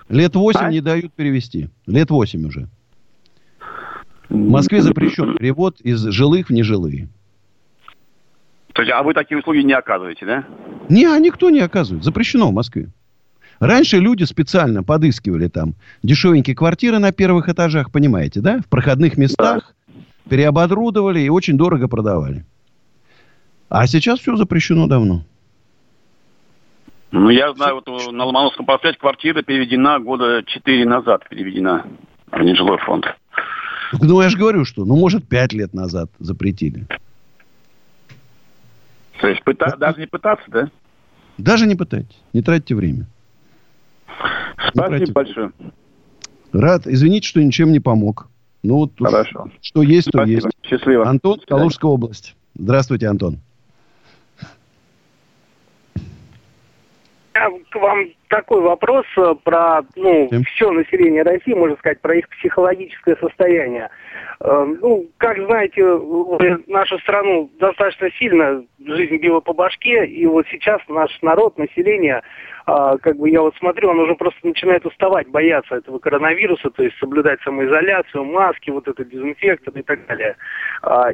[0.09, 0.71] лет 8 А?
[0.71, 1.69] не дают перевести.
[1.87, 2.69] Лет 8 уже.
[4.29, 7.09] В Москве запрещен перевод из жилых в нежилые.
[8.73, 10.45] То есть, а вы такие услуги не оказываете, да?
[10.89, 12.05] Не, а никто не оказывает.
[12.05, 12.91] Запрещено в Москве.
[13.59, 18.61] Раньше люди специально подыскивали там дешевенькие квартиры на первых этажах, понимаете, да?
[18.61, 19.75] В проходных местах.
[20.29, 22.45] Переоборудовали и очень дорого продавали.
[23.69, 25.25] А сейчас все запрещено давно.
[27.11, 31.87] Ну, я знаю, вот э, на Ломоносовском проспекте квартира переведена года 4 назад, переведена
[32.31, 33.07] в нежилой фонд.
[34.01, 36.87] Ну, я же говорю, что, ну, может, пять лет назад запретили.
[39.21, 40.71] То есть пыта- даже не пытаться, да?
[41.39, 43.07] Даже не пытайтесь, не тратьте время.
[44.73, 45.53] Спасибо большое.
[46.53, 46.87] Рад.
[46.87, 48.29] Извините, что ничем не помог.
[48.63, 49.51] Ну, вот Хорошо.
[49.61, 50.47] что есть, то Спасибо.
[50.47, 50.49] есть.
[50.63, 51.09] Счастливо.
[51.09, 52.35] Антон, Калужская область.
[52.55, 53.39] Здравствуйте, Антон.
[57.39, 62.29] Меня к вам такой вопрос э, про ну, все население России, можно сказать, про их
[62.29, 63.89] психологическое состояние.
[64.41, 70.47] Э, Ну, как знаете, вы нашу страну достаточно сильно жизнь била по башке, и вот
[70.51, 72.23] сейчас наш народ, население,
[72.67, 76.97] как бы я вот смотрю, он уже просто начинает уставать, бояться этого коронавируса, то есть
[76.99, 80.37] соблюдать самоизоляцию, маски, вот это дезинфектор и так далее.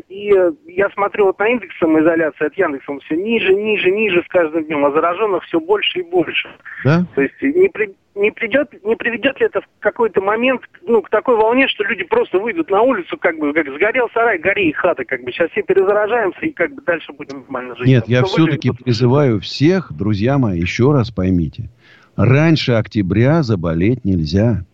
[0.09, 4.23] И э, я смотрю вот на индекс самоизоляции от Яндекса, он все ниже, ниже, ниже
[4.23, 6.49] с каждым днем, а зараженных все больше и больше.
[6.85, 7.04] Да?
[7.15, 11.11] То есть не, при- не придет, не приведет ли это в какой-то момент ну, к
[11.11, 14.73] такой волне, что люди просто выйдут на улицу, как бы, как сгорел сарай, гори и
[14.73, 15.33] хата, как бы.
[15.33, 17.87] Сейчас все перезаражаемся и как бы дальше будем нормально жить.
[17.87, 21.71] Нет, я все-таки призываю всех, друзья мои, еще раз поймите.
[22.17, 24.65] Раньше октября заболеть нельзя.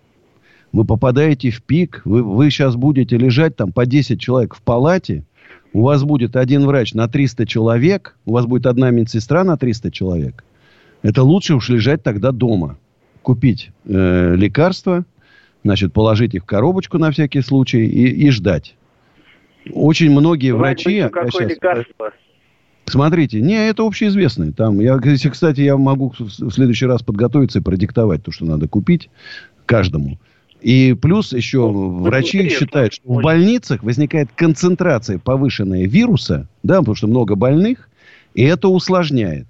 [0.72, 5.24] Вы попадаете в пик, вы, вы сейчас будете лежать там по 10 человек в палате,
[5.72, 9.90] у вас будет один врач на 300 человек, у вас будет одна медсестра на 300
[9.90, 10.44] человек.
[11.02, 12.78] Это лучше уж лежать тогда дома.
[13.22, 15.04] Купить э, лекарства,
[15.62, 18.74] значит, положить их в коробочку на всякий случай и, и ждать.
[19.72, 21.00] Очень многие врачи...
[21.00, 22.12] Знать бы, а какое щас- лекарство?
[22.86, 24.52] Смотрите, не, это общеизвестное.
[24.52, 28.66] Там, я, если, кстати, я могу в следующий раз подготовиться и продиктовать то, что надо
[28.66, 29.10] купить
[29.64, 30.18] каждому.
[30.60, 32.66] И плюс еще врачи интересно.
[32.66, 37.88] считают, что в больницах возникает концентрация повышенная вируса, да, потому что много больных,
[38.34, 39.46] и это усложняет.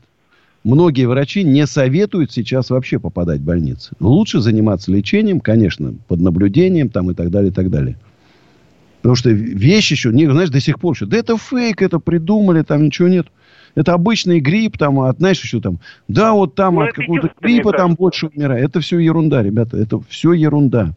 [0.63, 3.93] Многие врачи не советуют сейчас вообще попадать в больницы.
[3.99, 7.97] Лучше заниматься лечением, конечно, под наблюдением там и так далее, и так далее.
[9.01, 12.63] Потому что вещи еще, не, знаешь, до сих пор еще, да это фейк, это придумали,
[12.63, 13.29] там ничего нет.
[13.75, 17.73] Это обычный грипп, там, а знаешь, еще там, да, вот там Ну, от какого-то гриппа
[17.73, 18.65] там больше умирает.
[18.69, 20.95] Это все ерунда, ребята, это все ерунда.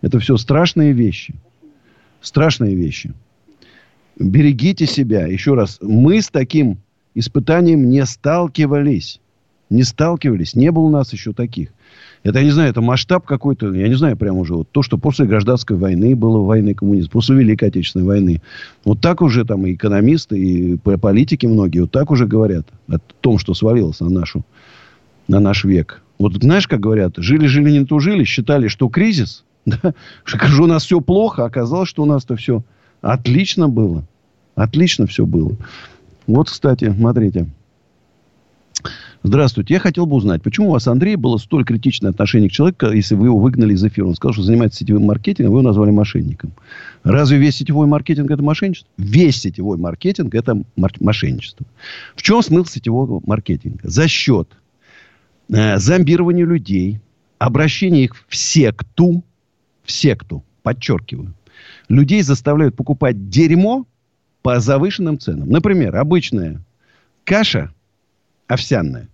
[0.00, 1.34] Это все страшные вещи.
[2.20, 3.12] Страшные вещи.
[4.18, 5.26] Берегите себя.
[5.26, 6.78] Еще раз, мы с таким
[7.16, 9.20] испытанием не сталкивались.
[9.70, 10.54] Не сталкивались.
[10.54, 11.70] Не было у нас еще таких.
[12.22, 14.98] Это, я не знаю, это масштаб какой-то, я не знаю, прямо уже вот то, что
[14.98, 18.42] после гражданской войны было войны коммунизма, после Великой Отечественной войны.
[18.84, 23.38] Вот так уже там и экономисты, и политики многие вот так уже говорят о том,
[23.38, 24.44] что свалилось на нашу,
[25.28, 26.02] на наш век.
[26.18, 29.94] Вот знаешь, как говорят, жили-жили, не тужили, считали, что кризис, да,
[30.24, 32.62] что у нас все плохо, оказалось, что у нас-то все
[33.02, 34.04] отлично было.
[34.56, 35.56] Отлично все было.
[36.26, 37.46] Вот, кстати, смотрите.
[39.22, 39.74] Здравствуйте.
[39.74, 43.16] Я хотел бы узнать, почему у вас, Андрей, было столь критичное отношение к человеку, если
[43.16, 44.06] вы его выгнали из эфира?
[44.06, 46.52] Он сказал, что занимается сетевым маркетингом, вы его назвали мошенником.
[47.02, 48.88] Разве весь сетевой маркетинг это мошенничество?
[48.98, 51.66] Весь сетевой маркетинг это мошенничество.
[52.14, 53.80] В чем смысл сетевого маркетинга?
[53.88, 54.48] За счет
[55.48, 57.00] э, зомбирования людей,
[57.38, 59.24] обращения их в секту,
[59.82, 61.34] в секту, подчеркиваю,
[61.88, 63.86] людей заставляют покупать дерьмо
[64.46, 65.48] по завышенным ценам.
[65.48, 66.60] Например, обычная
[67.24, 67.72] каша
[68.46, 69.08] овсяная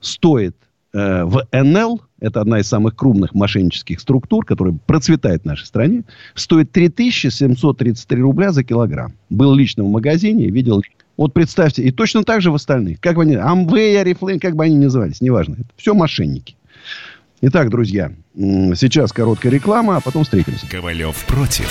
[0.00, 0.56] стоит
[0.94, 6.04] э, в НЛ, это одна из самых крупных мошеннических структур, которая процветает в нашей стране,
[6.34, 9.12] стоит 3733 рубля за килограмм.
[9.28, 10.80] Был лично в магазине, видел.
[11.18, 12.98] Вот представьте, и точно так же в остальных.
[12.98, 15.56] Как бы они, Амвей, Арифлейм, как бы они ни назывались, неважно.
[15.56, 16.56] Это все мошенники.
[17.42, 20.66] Итак, друзья, сейчас короткая реклама, а потом встретимся.
[20.66, 21.70] Ковалев против.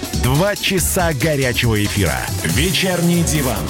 [0.23, 2.15] Два часа горячего эфира.
[2.43, 3.63] Вечерний диван.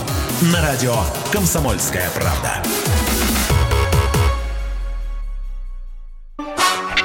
[0.51, 0.95] На радио
[1.31, 2.61] «Комсомольская правда».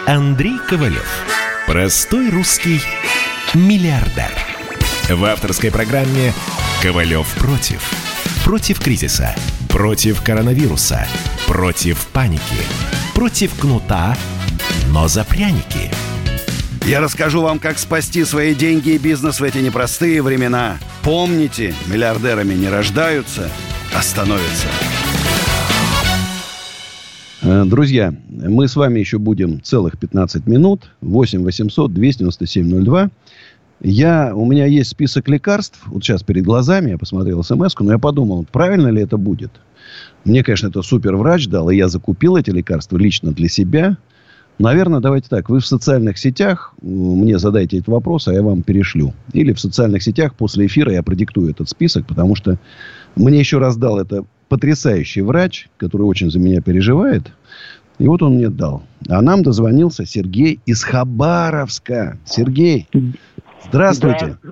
[0.05, 1.09] Андрей Ковалев.
[1.69, 2.81] Простой русский
[3.55, 4.33] миллиардер.
[5.09, 6.35] В авторской программе
[6.83, 7.89] «Ковалев против».
[8.45, 9.33] Против кризиса.
[9.69, 11.07] Против коронавируса.
[11.47, 12.43] Против паники.
[13.15, 14.17] Против кнута,
[14.89, 15.91] но за пряники.
[16.87, 20.79] Я расскажу вам, как спасти свои деньги и бизнес в эти непростые времена.
[21.03, 23.51] Помните, миллиардерами не рождаются,
[23.93, 24.69] а становятся.
[27.43, 30.93] Э, Друзья, мы с вами еще будем целых 15 минут.
[31.01, 33.11] 8 800 297 02.
[33.81, 35.81] Я, у меня есть список лекарств.
[35.87, 39.51] Вот сейчас перед глазами я посмотрел смс но я подумал, правильно ли это будет.
[40.25, 43.97] Мне, конечно, это супер врач дал, и я закупил эти лекарства лично для себя.
[44.59, 45.51] Наверное, давайте так.
[45.51, 49.13] Вы в социальных сетях мне задайте этот вопрос, а я вам перешлю.
[49.33, 52.57] Или в социальных сетях после эфира я продиктую этот список, потому что
[53.17, 57.33] мне еще раз дал это потрясающий врач, который очень за меня переживает.
[57.99, 58.83] И вот он мне дал.
[59.09, 62.19] А нам дозвонился Сергей из Хабаровска.
[62.25, 62.89] Сергей,
[63.69, 64.39] здравствуйте.
[64.43, 64.51] Да.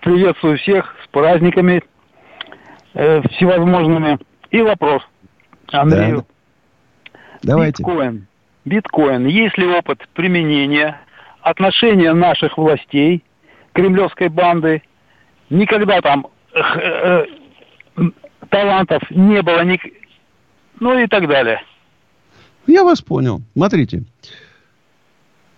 [0.00, 1.82] Приветствую всех с праздниками
[2.94, 4.18] э, всевозможными.
[4.50, 5.02] И вопрос
[5.68, 6.26] Андрею.
[7.12, 7.14] Да.
[7.42, 7.82] Давайте.
[7.82, 8.27] Биткоин.
[8.68, 9.26] Биткоин.
[9.26, 11.00] Есть ли опыт применения,
[11.40, 13.24] отношения наших властей,
[13.72, 14.82] кремлевской банды?
[15.50, 17.24] Никогда там э,
[18.50, 19.80] талантов не было, ни...
[20.80, 21.62] ну и так далее.
[22.66, 23.40] Я вас понял.
[23.54, 24.04] Смотрите.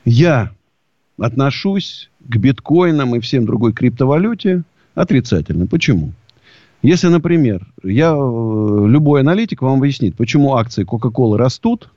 [0.05, 0.51] Я
[1.19, 4.63] отношусь к биткоинам и всем другой криптовалюте
[4.95, 5.67] отрицательно.
[5.67, 6.13] Почему?
[6.83, 11.91] Если, например, я, э, любой аналитик вам объяснит, почему акции Coca-Cola растут,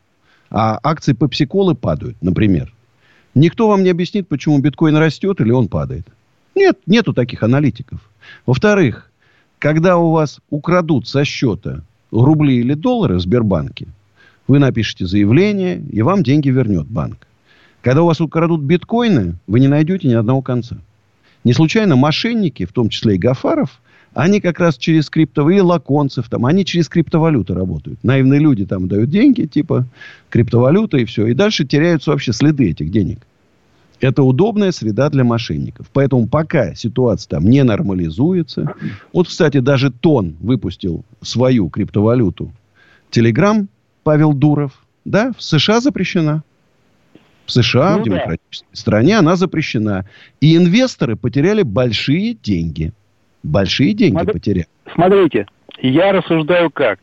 [0.54, 2.72] а акции Pepsi-Cola падают, например.
[3.34, 6.06] Никто вам не объяснит, почему биткоин растет или он падает.
[6.54, 7.99] Нет, нету таких аналитиков.
[8.45, 9.12] Во-вторых,
[9.58, 11.82] когда у вас украдут со счета
[12.12, 13.88] рубли или доллары в Сбербанке,
[14.47, 17.28] вы напишите заявление, и вам деньги вернет банк.
[17.82, 20.78] Когда у вас украдут биткоины, вы не найдете ни одного конца.
[21.43, 23.82] Не случайно мошенники, в том числе и Гафаров,
[24.14, 28.03] они как раз через криптовые лаконцев, там, они через криптовалюты работают.
[28.03, 29.86] Наивные люди там дают деньги, типа
[30.30, 31.28] криптовалюта и все.
[31.28, 33.20] И дальше теряются вообще следы этих денег.
[33.99, 35.88] Это удобная среда для мошенников.
[35.93, 38.74] Поэтому пока ситуация там не нормализуется.
[39.14, 42.51] Вот, кстати, даже Тон выпустил свою криптовалюту.
[43.09, 43.70] Телеграм
[44.03, 44.74] Павел Дуров.
[45.05, 46.43] Да, в США запрещена.
[47.45, 48.78] В США, ну, в демократической да.
[48.78, 50.05] стране, она запрещена.
[50.41, 52.93] И инвесторы потеряли большие деньги.
[53.44, 54.68] Большие деньги Смотри, потеряли.
[54.94, 55.48] Смотрите,
[55.80, 57.00] я рассуждаю как.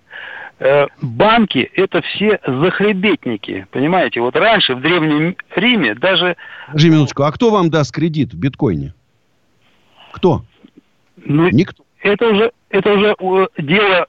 [0.58, 4.20] Э, банки это все захребетники, понимаете?
[4.20, 6.36] Вот раньше в Древнем Риме даже...
[6.66, 8.94] Подожди минуточку, а кто вам даст кредит в биткоине?
[10.12, 10.42] Кто?
[11.16, 11.84] Ну, Никто.
[12.02, 13.14] Это уже, это уже
[13.58, 14.06] дело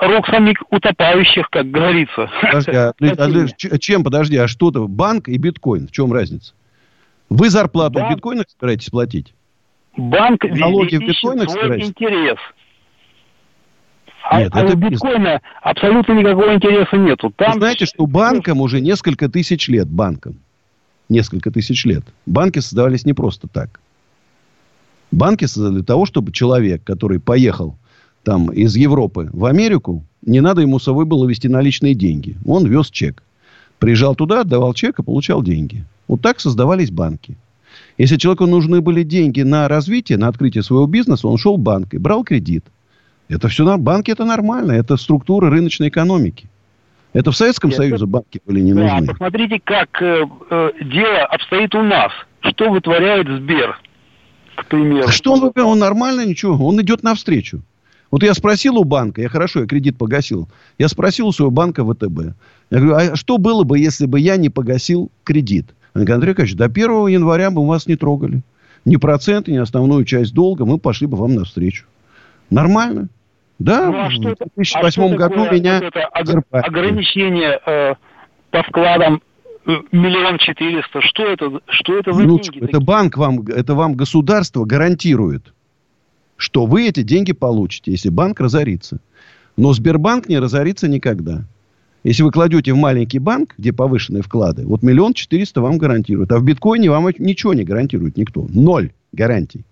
[0.00, 2.30] рук самих утопающих, как говорится.
[2.42, 6.54] Подожди, а, а, чем, подожди, а что-то, банк и биткоин, в чем разница?
[7.30, 9.34] Вы зарплату банк, в биткоинах собираетесь платить?
[9.98, 11.88] Банк Налоги в биткоинах свой собираетесь?
[11.88, 12.38] интерес.
[14.30, 17.32] А, Нет, а это у биткоина абсолютно никакого интереса нету.
[17.36, 17.54] Там...
[17.54, 20.36] Вы знаете, что банкам уже несколько тысяч лет, банкам,
[21.08, 23.80] несколько тысяч лет, банки создавались не просто так.
[25.10, 27.76] Банки создали для того, чтобы человек, который поехал
[28.22, 32.36] там из Европы в Америку, не надо ему с собой было вести наличные деньги.
[32.46, 33.24] Он вез чек.
[33.78, 35.84] Приезжал туда, отдавал чек и получал деньги.
[36.06, 37.36] Вот так создавались банки.
[37.96, 41.94] Если человеку нужны были деньги на развитие, на открытие своего бизнеса, он шел в банк
[41.94, 42.64] и брал кредит.
[43.28, 44.72] Это все на банки, это нормально.
[44.72, 46.48] Это структура рыночной экономики.
[47.12, 47.78] Это в Советском Это...
[47.78, 49.06] Союзе банки были не да, нужны.
[49.08, 52.12] Посмотрите, как э, э, дело обстоит у нас.
[52.40, 53.80] Что вытворяет Сбер,
[54.56, 55.08] к примеру.
[55.08, 56.66] Что он, он нормально, ничего.
[56.66, 57.62] Он идет навстречу.
[58.10, 60.48] Вот я спросил у банка, я хорошо, я кредит погасил.
[60.78, 62.34] Я спросил у своего банка ВТБ.
[62.70, 65.66] Я говорю, а что было бы, если бы я не погасил кредит?
[66.02, 68.42] Андрей Аркадьевич, до 1 января мы вас не трогали.
[68.84, 71.86] Ни проценты, ни основную часть долга мы пошли бы вам навстречу.
[72.50, 73.08] Нормально.
[73.58, 75.80] Да, ну, а что в 2008 а году такое, меня...
[75.80, 76.06] Вот это
[76.52, 77.94] ограничение э,
[78.50, 79.20] по вкладам
[79.66, 81.00] э, миллион четыреста.
[81.00, 82.58] Что это, что это за ну, деньги?
[82.58, 82.84] Это такие?
[82.84, 85.52] банк вам, это вам государство гарантирует,
[86.36, 89.00] что вы эти деньги получите, если банк разорится.
[89.56, 91.44] Но Сбербанк не разорится никогда.
[92.04, 96.30] Если вы кладете в маленький банк, где повышенные вклады, вот миллион четыреста вам гарантируют.
[96.32, 98.46] А в биткоине вам ничего не гарантирует никто.
[98.50, 99.64] Ноль гарантий.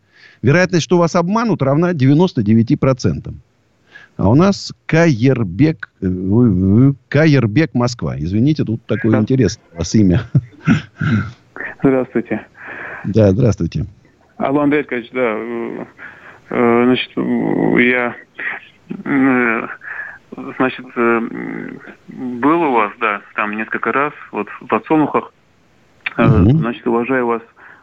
[0.42, 3.34] Вероятность, что вас обманут, равна 99%.
[4.16, 8.18] А у нас Каербек, э, Каербек Москва.
[8.18, 10.22] Извините, тут такое интересное у вас имя.
[11.82, 12.46] Здравствуйте.
[13.04, 13.86] Да, здравствуйте.
[14.38, 15.20] Алло, Андрей Аркадьевич, да.
[15.20, 15.84] э,
[16.50, 17.10] э, Значит,
[17.78, 18.16] я
[20.56, 20.86] значит,
[22.08, 25.32] был у вас, да, там несколько раз, вот в подсолнухах.
[26.16, 26.50] Мгм.
[26.58, 27.42] Значит, уважаю вас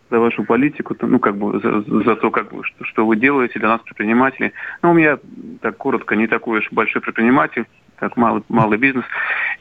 [0.09, 3.59] за вашу политику, ну, как бы, за, за то, как бы, что, что вы делаете
[3.59, 4.53] для нас, предпринимателей.
[4.81, 5.17] Ну, у меня,
[5.61, 7.65] так коротко, не такой уж большой предприниматель,
[7.95, 9.05] как малый, малый бизнес.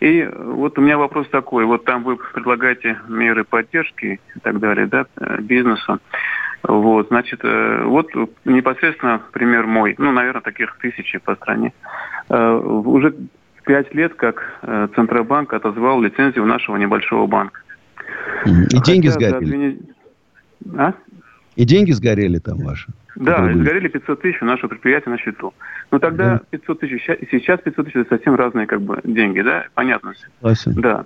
[0.00, 1.64] И вот у меня вопрос такой.
[1.64, 6.00] Вот там вы предлагаете меры поддержки и так далее, да, э, бизнесу.
[6.64, 8.08] Вот, значит, э, вот
[8.44, 9.94] непосредственно пример мой.
[9.98, 11.72] Ну, наверное, таких тысячи по стране.
[12.32, 13.14] Э, Уже
[13.64, 17.60] пять лет, как э, Центробанк отозвал лицензию нашего небольшого банка.
[18.46, 19.56] И деньги Хотя за сгорели.
[19.56, 19.80] нед-
[20.78, 20.94] А?
[21.56, 22.90] И деньги сгорели там ваши.
[23.14, 25.52] Да, сгорели 500 тысяч у нашего предприятия на счету.
[25.90, 30.14] Но тогда 500 тысяч, сейчас 500 тысяч это совсем разные как бы деньги, да, понятно.
[30.38, 30.72] Согласен.
[30.80, 31.04] Да.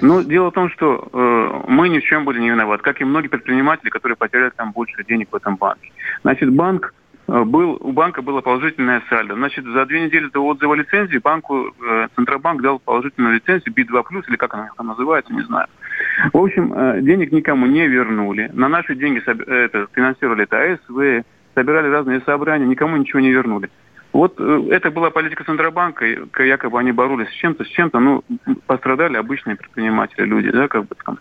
[0.00, 3.04] Но дело в том, что э, мы ни в чем были не виноваты, как и
[3.04, 5.92] многие предприниматели, которые потеряли там больше денег в этом банке.
[6.22, 6.94] Значит, банк
[7.26, 9.34] был, у банка было положительное сальдо.
[9.34, 14.36] Значит, за две недели до отзыва лицензии банку э, Центробанк дал положительную лицензию B2+, или
[14.36, 15.68] как она там называется, не знаю.
[16.32, 18.50] В общем, э, денег никому не вернули.
[18.52, 23.70] На наши деньги э, это, финансировали это АСВ, собирали разные собрания, никому ничего не вернули.
[24.12, 26.04] Вот э, это была политика Центробанка,
[26.38, 28.22] якобы они боролись с чем-то, с чем-то, ну,
[28.66, 31.18] пострадали обычные предприниматели, люди, да, как бы там.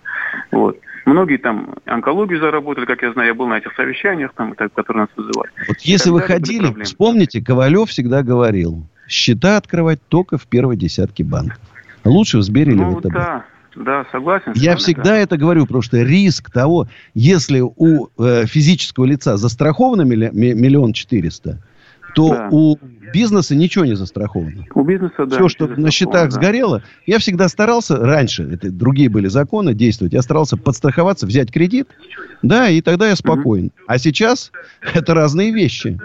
[0.51, 0.77] Вот.
[1.05, 5.09] Многие там онкологию заработали, как я знаю, я был на этих совещаниях, там, которые нас
[5.17, 5.49] вызывали.
[5.67, 11.59] Вот если вы ходили, вспомните, Ковалев всегда говорил, счета открывать только в первой десятке банков.
[12.05, 13.13] Лучше в Сбере или Ну, в ВТБ.
[13.13, 13.45] да,
[13.75, 14.53] да, согласен.
[14.55, 15.17] Я всегда да.
[15.17, 20.93] это говорю, потому что риск того, если у э, физического лица застраховано милли- ми- миллион
[20.93, 21.59] четыреста,
[22.13, 22.47] то Да.
[22.51, 22.77] у
[23.13, 24.65] бизнеса ничего не застраховано.
[24.73, 25.35] У бизнеса, да.
[25.35, 26.31] Все, что на счетах да.
[26.31, 31.87] сгорело, я всегда старался, раньше, это другие были законы действовать, я старался подстраховаться, взять кредит,
[32.41, 33.71] да, и тогда я спокоен.
[33.87, 34.51] А сейчас
[34.93, 35.99] это разные вещи.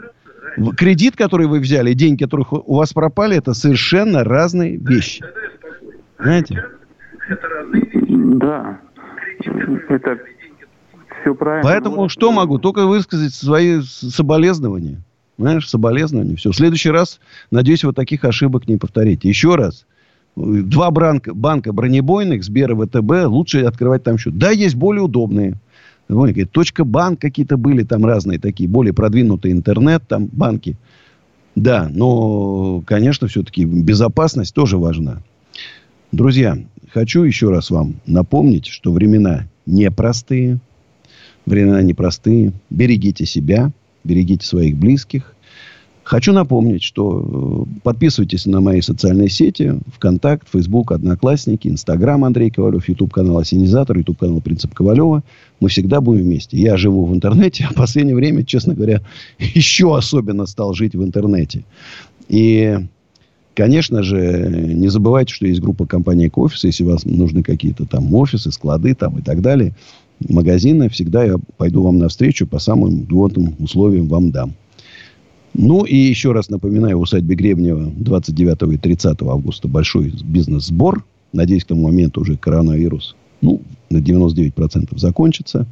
[0.76, 5.22] Кредит, который вы взяли, деньги, которых у вас пропали, это совершенно разные вещи.
[6.18, 6.64] Знаете?
[8.08, 8.80] Да.
[9.88, 10.18] Это
[11.20, 11.62] все правильно.
[11.62, 12.58] Поэтому Вот, что могу?
[12.58, 15.02] Только высказать свои соболезнования.
[15.38, 16.36] Знаешь, соболезнования.
[16.36, 16.50] Все.
[16.50, 17.20] В следующий раз,
[17.50, 19.28] надеюсь, вот таких ошибок не повторите.
[19.28, 19.86] Еще раз.
[20.36, 24.36] Два банка, банка бронебойных, и ВТБ, лучше открывать там счет.
[24.36, 25.54] Да, есть более удобные.
[26.52, 30.76] Точка банк какие-то были там разные такие, более продвинутые интернет там банки.
[31.54, 35.22] Да, но, конечно, все-таки безопасность тоже важна.
[36.12, 36.56] Друзья,
[36.92, 40.60] хочу еще раз вам напомнить, что времена непростые.
[41.46, 42.52] Времена непростые.
[42.70, 43.72] Берегите себя,
[44.04, 45.34] берегите своих близких.
[46.08, 49.74] Хочу напомнить, что э, подписывайтесь на мои социальные сети.
[49.94, 55.22] ВКонтакт, Фейсбук, Одноклассники, Инстаграм Андрей Ковалев, Ютуб канал Осенизатор, Ютуб канал Принцип Ковалева.
[55.60, 56.56] Мы всегда будем вместе.
[56.56, 59.02] Я живу в интернете, а в последнее время, честно говоря,
[59.38, 61.64] еще особенно стал жить в интернете.
[62.30, 62.78] И,
[63.52, 66.64] конечно же, не забывайте, что есть группа компании «Кофис».
[66.64, 69.74] Если вам нужны какие-то там офисы, склады там и так далее,
[70.20, 74.54] магазины, всегда я пойду вам навстречу, по самым льготным условиям вам дам.
[75.54, 81.04] Ну и еще раз напоминаю, в усадьбе Гребнева 29 и 30 августа большой бизнес-сбор.
[81.32, 85.66] Надеюсь, к тому моменту уже коронавирус ну, на 99% закончится.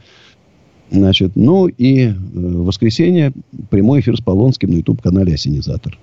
[0.90, 3.32] Значит, ну и э, в воскресенье
[3.70, 5.98] прямой эфир с Полонским на YouTube-канале «Осенизатор».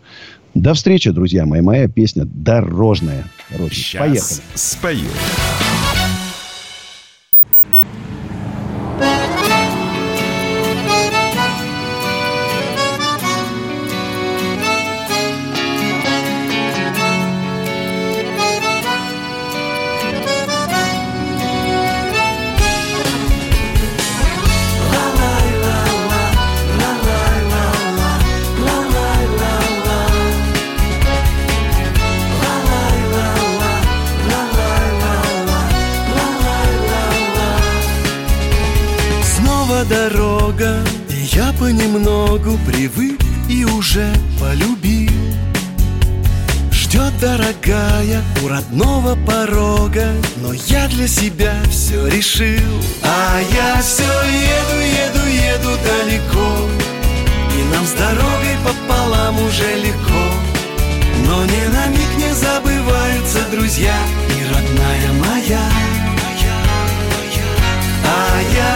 [0.54, 1.62] До встречи, друзья мои.
[1.62, 3.26] Моя песня «Дорожная».
[3.50, 3.76] Дорожная.
[3.76, 4.42] Сейчас Поехали.
[4.56, 5.10] спою.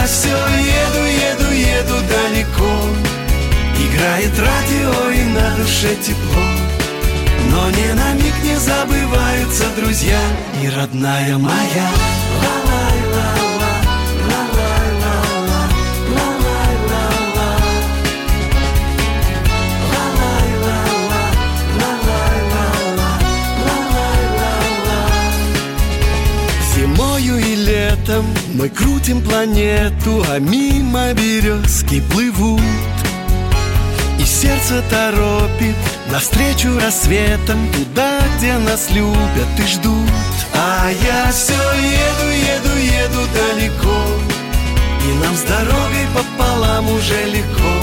[0.08, 2.72] Все еду, еду, еду далеко.
[3.76, 6.42] Играет радио и на душе тепло.
[7.50, 10.20] Но ни на миг не забываются друзья
[10.62, 11.88] и родная моя.
[12.38, 12.67] Зимою
[28.18, 32.60] летом мы крутим планету, а мимо березки плывут.
[34.18, 35.76] И сердце торопит
[36.10, 40.10] Навстречу рассветам Туда, где нас любят и ждут.
[40.54, 44.04] А я все еду, еду, еду далеко.
[45.04, 47.74] И нам с дорогой пополам уже легко.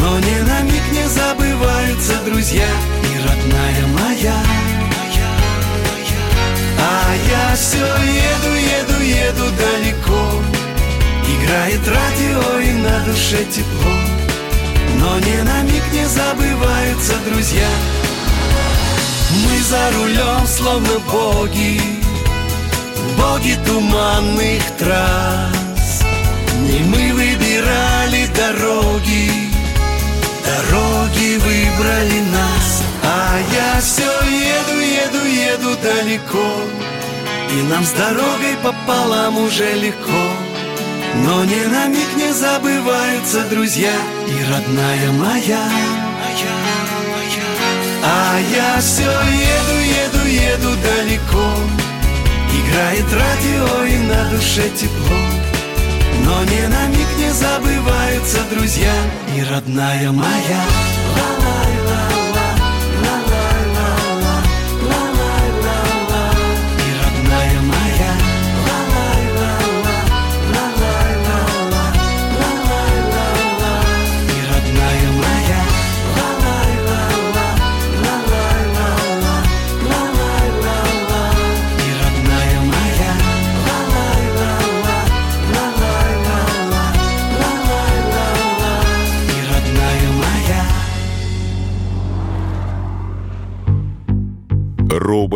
[0.00, 2.66] Но ни на миг не забываются друзья
[3.02, 4.34] И родная моя
[6.94, 10.42] А я все еду, еду, еду далеко.
[11.34, 13.96] Играет радио и на душе тепло.
[15.00, 17.70] Но ни на миг не забываются друзья.
[19.44, 21.80] Мы за рулем словно боги.
[23.16, 26.02] Боги туманных трасс.
[26.68, 29.30] Не мы выбирали дороги.
[30.44, 32.61] Дороги выбрали нас
[33.04, 36.62] А я все еду, еду, еду далеко
[37.50, 40.52] И нам с дорогой пополам уже легко
[41.14, 43.92] но ни на миг не забываются друзья
[44.26, 45.68] и родная моя.
[48.04, 51.54] А я все еду, еду, еду далеко.
[52.50, 55.16] Играет радио и на душе тепло.
[56.24, 58.94] Но ни на миг не забываются друзья
[59.36, 60.91] и родная моя.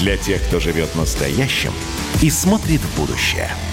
[0.00, 1.72] Для тех, кто живет настоящим
[2.22, 3.50] и смотрит в будущее–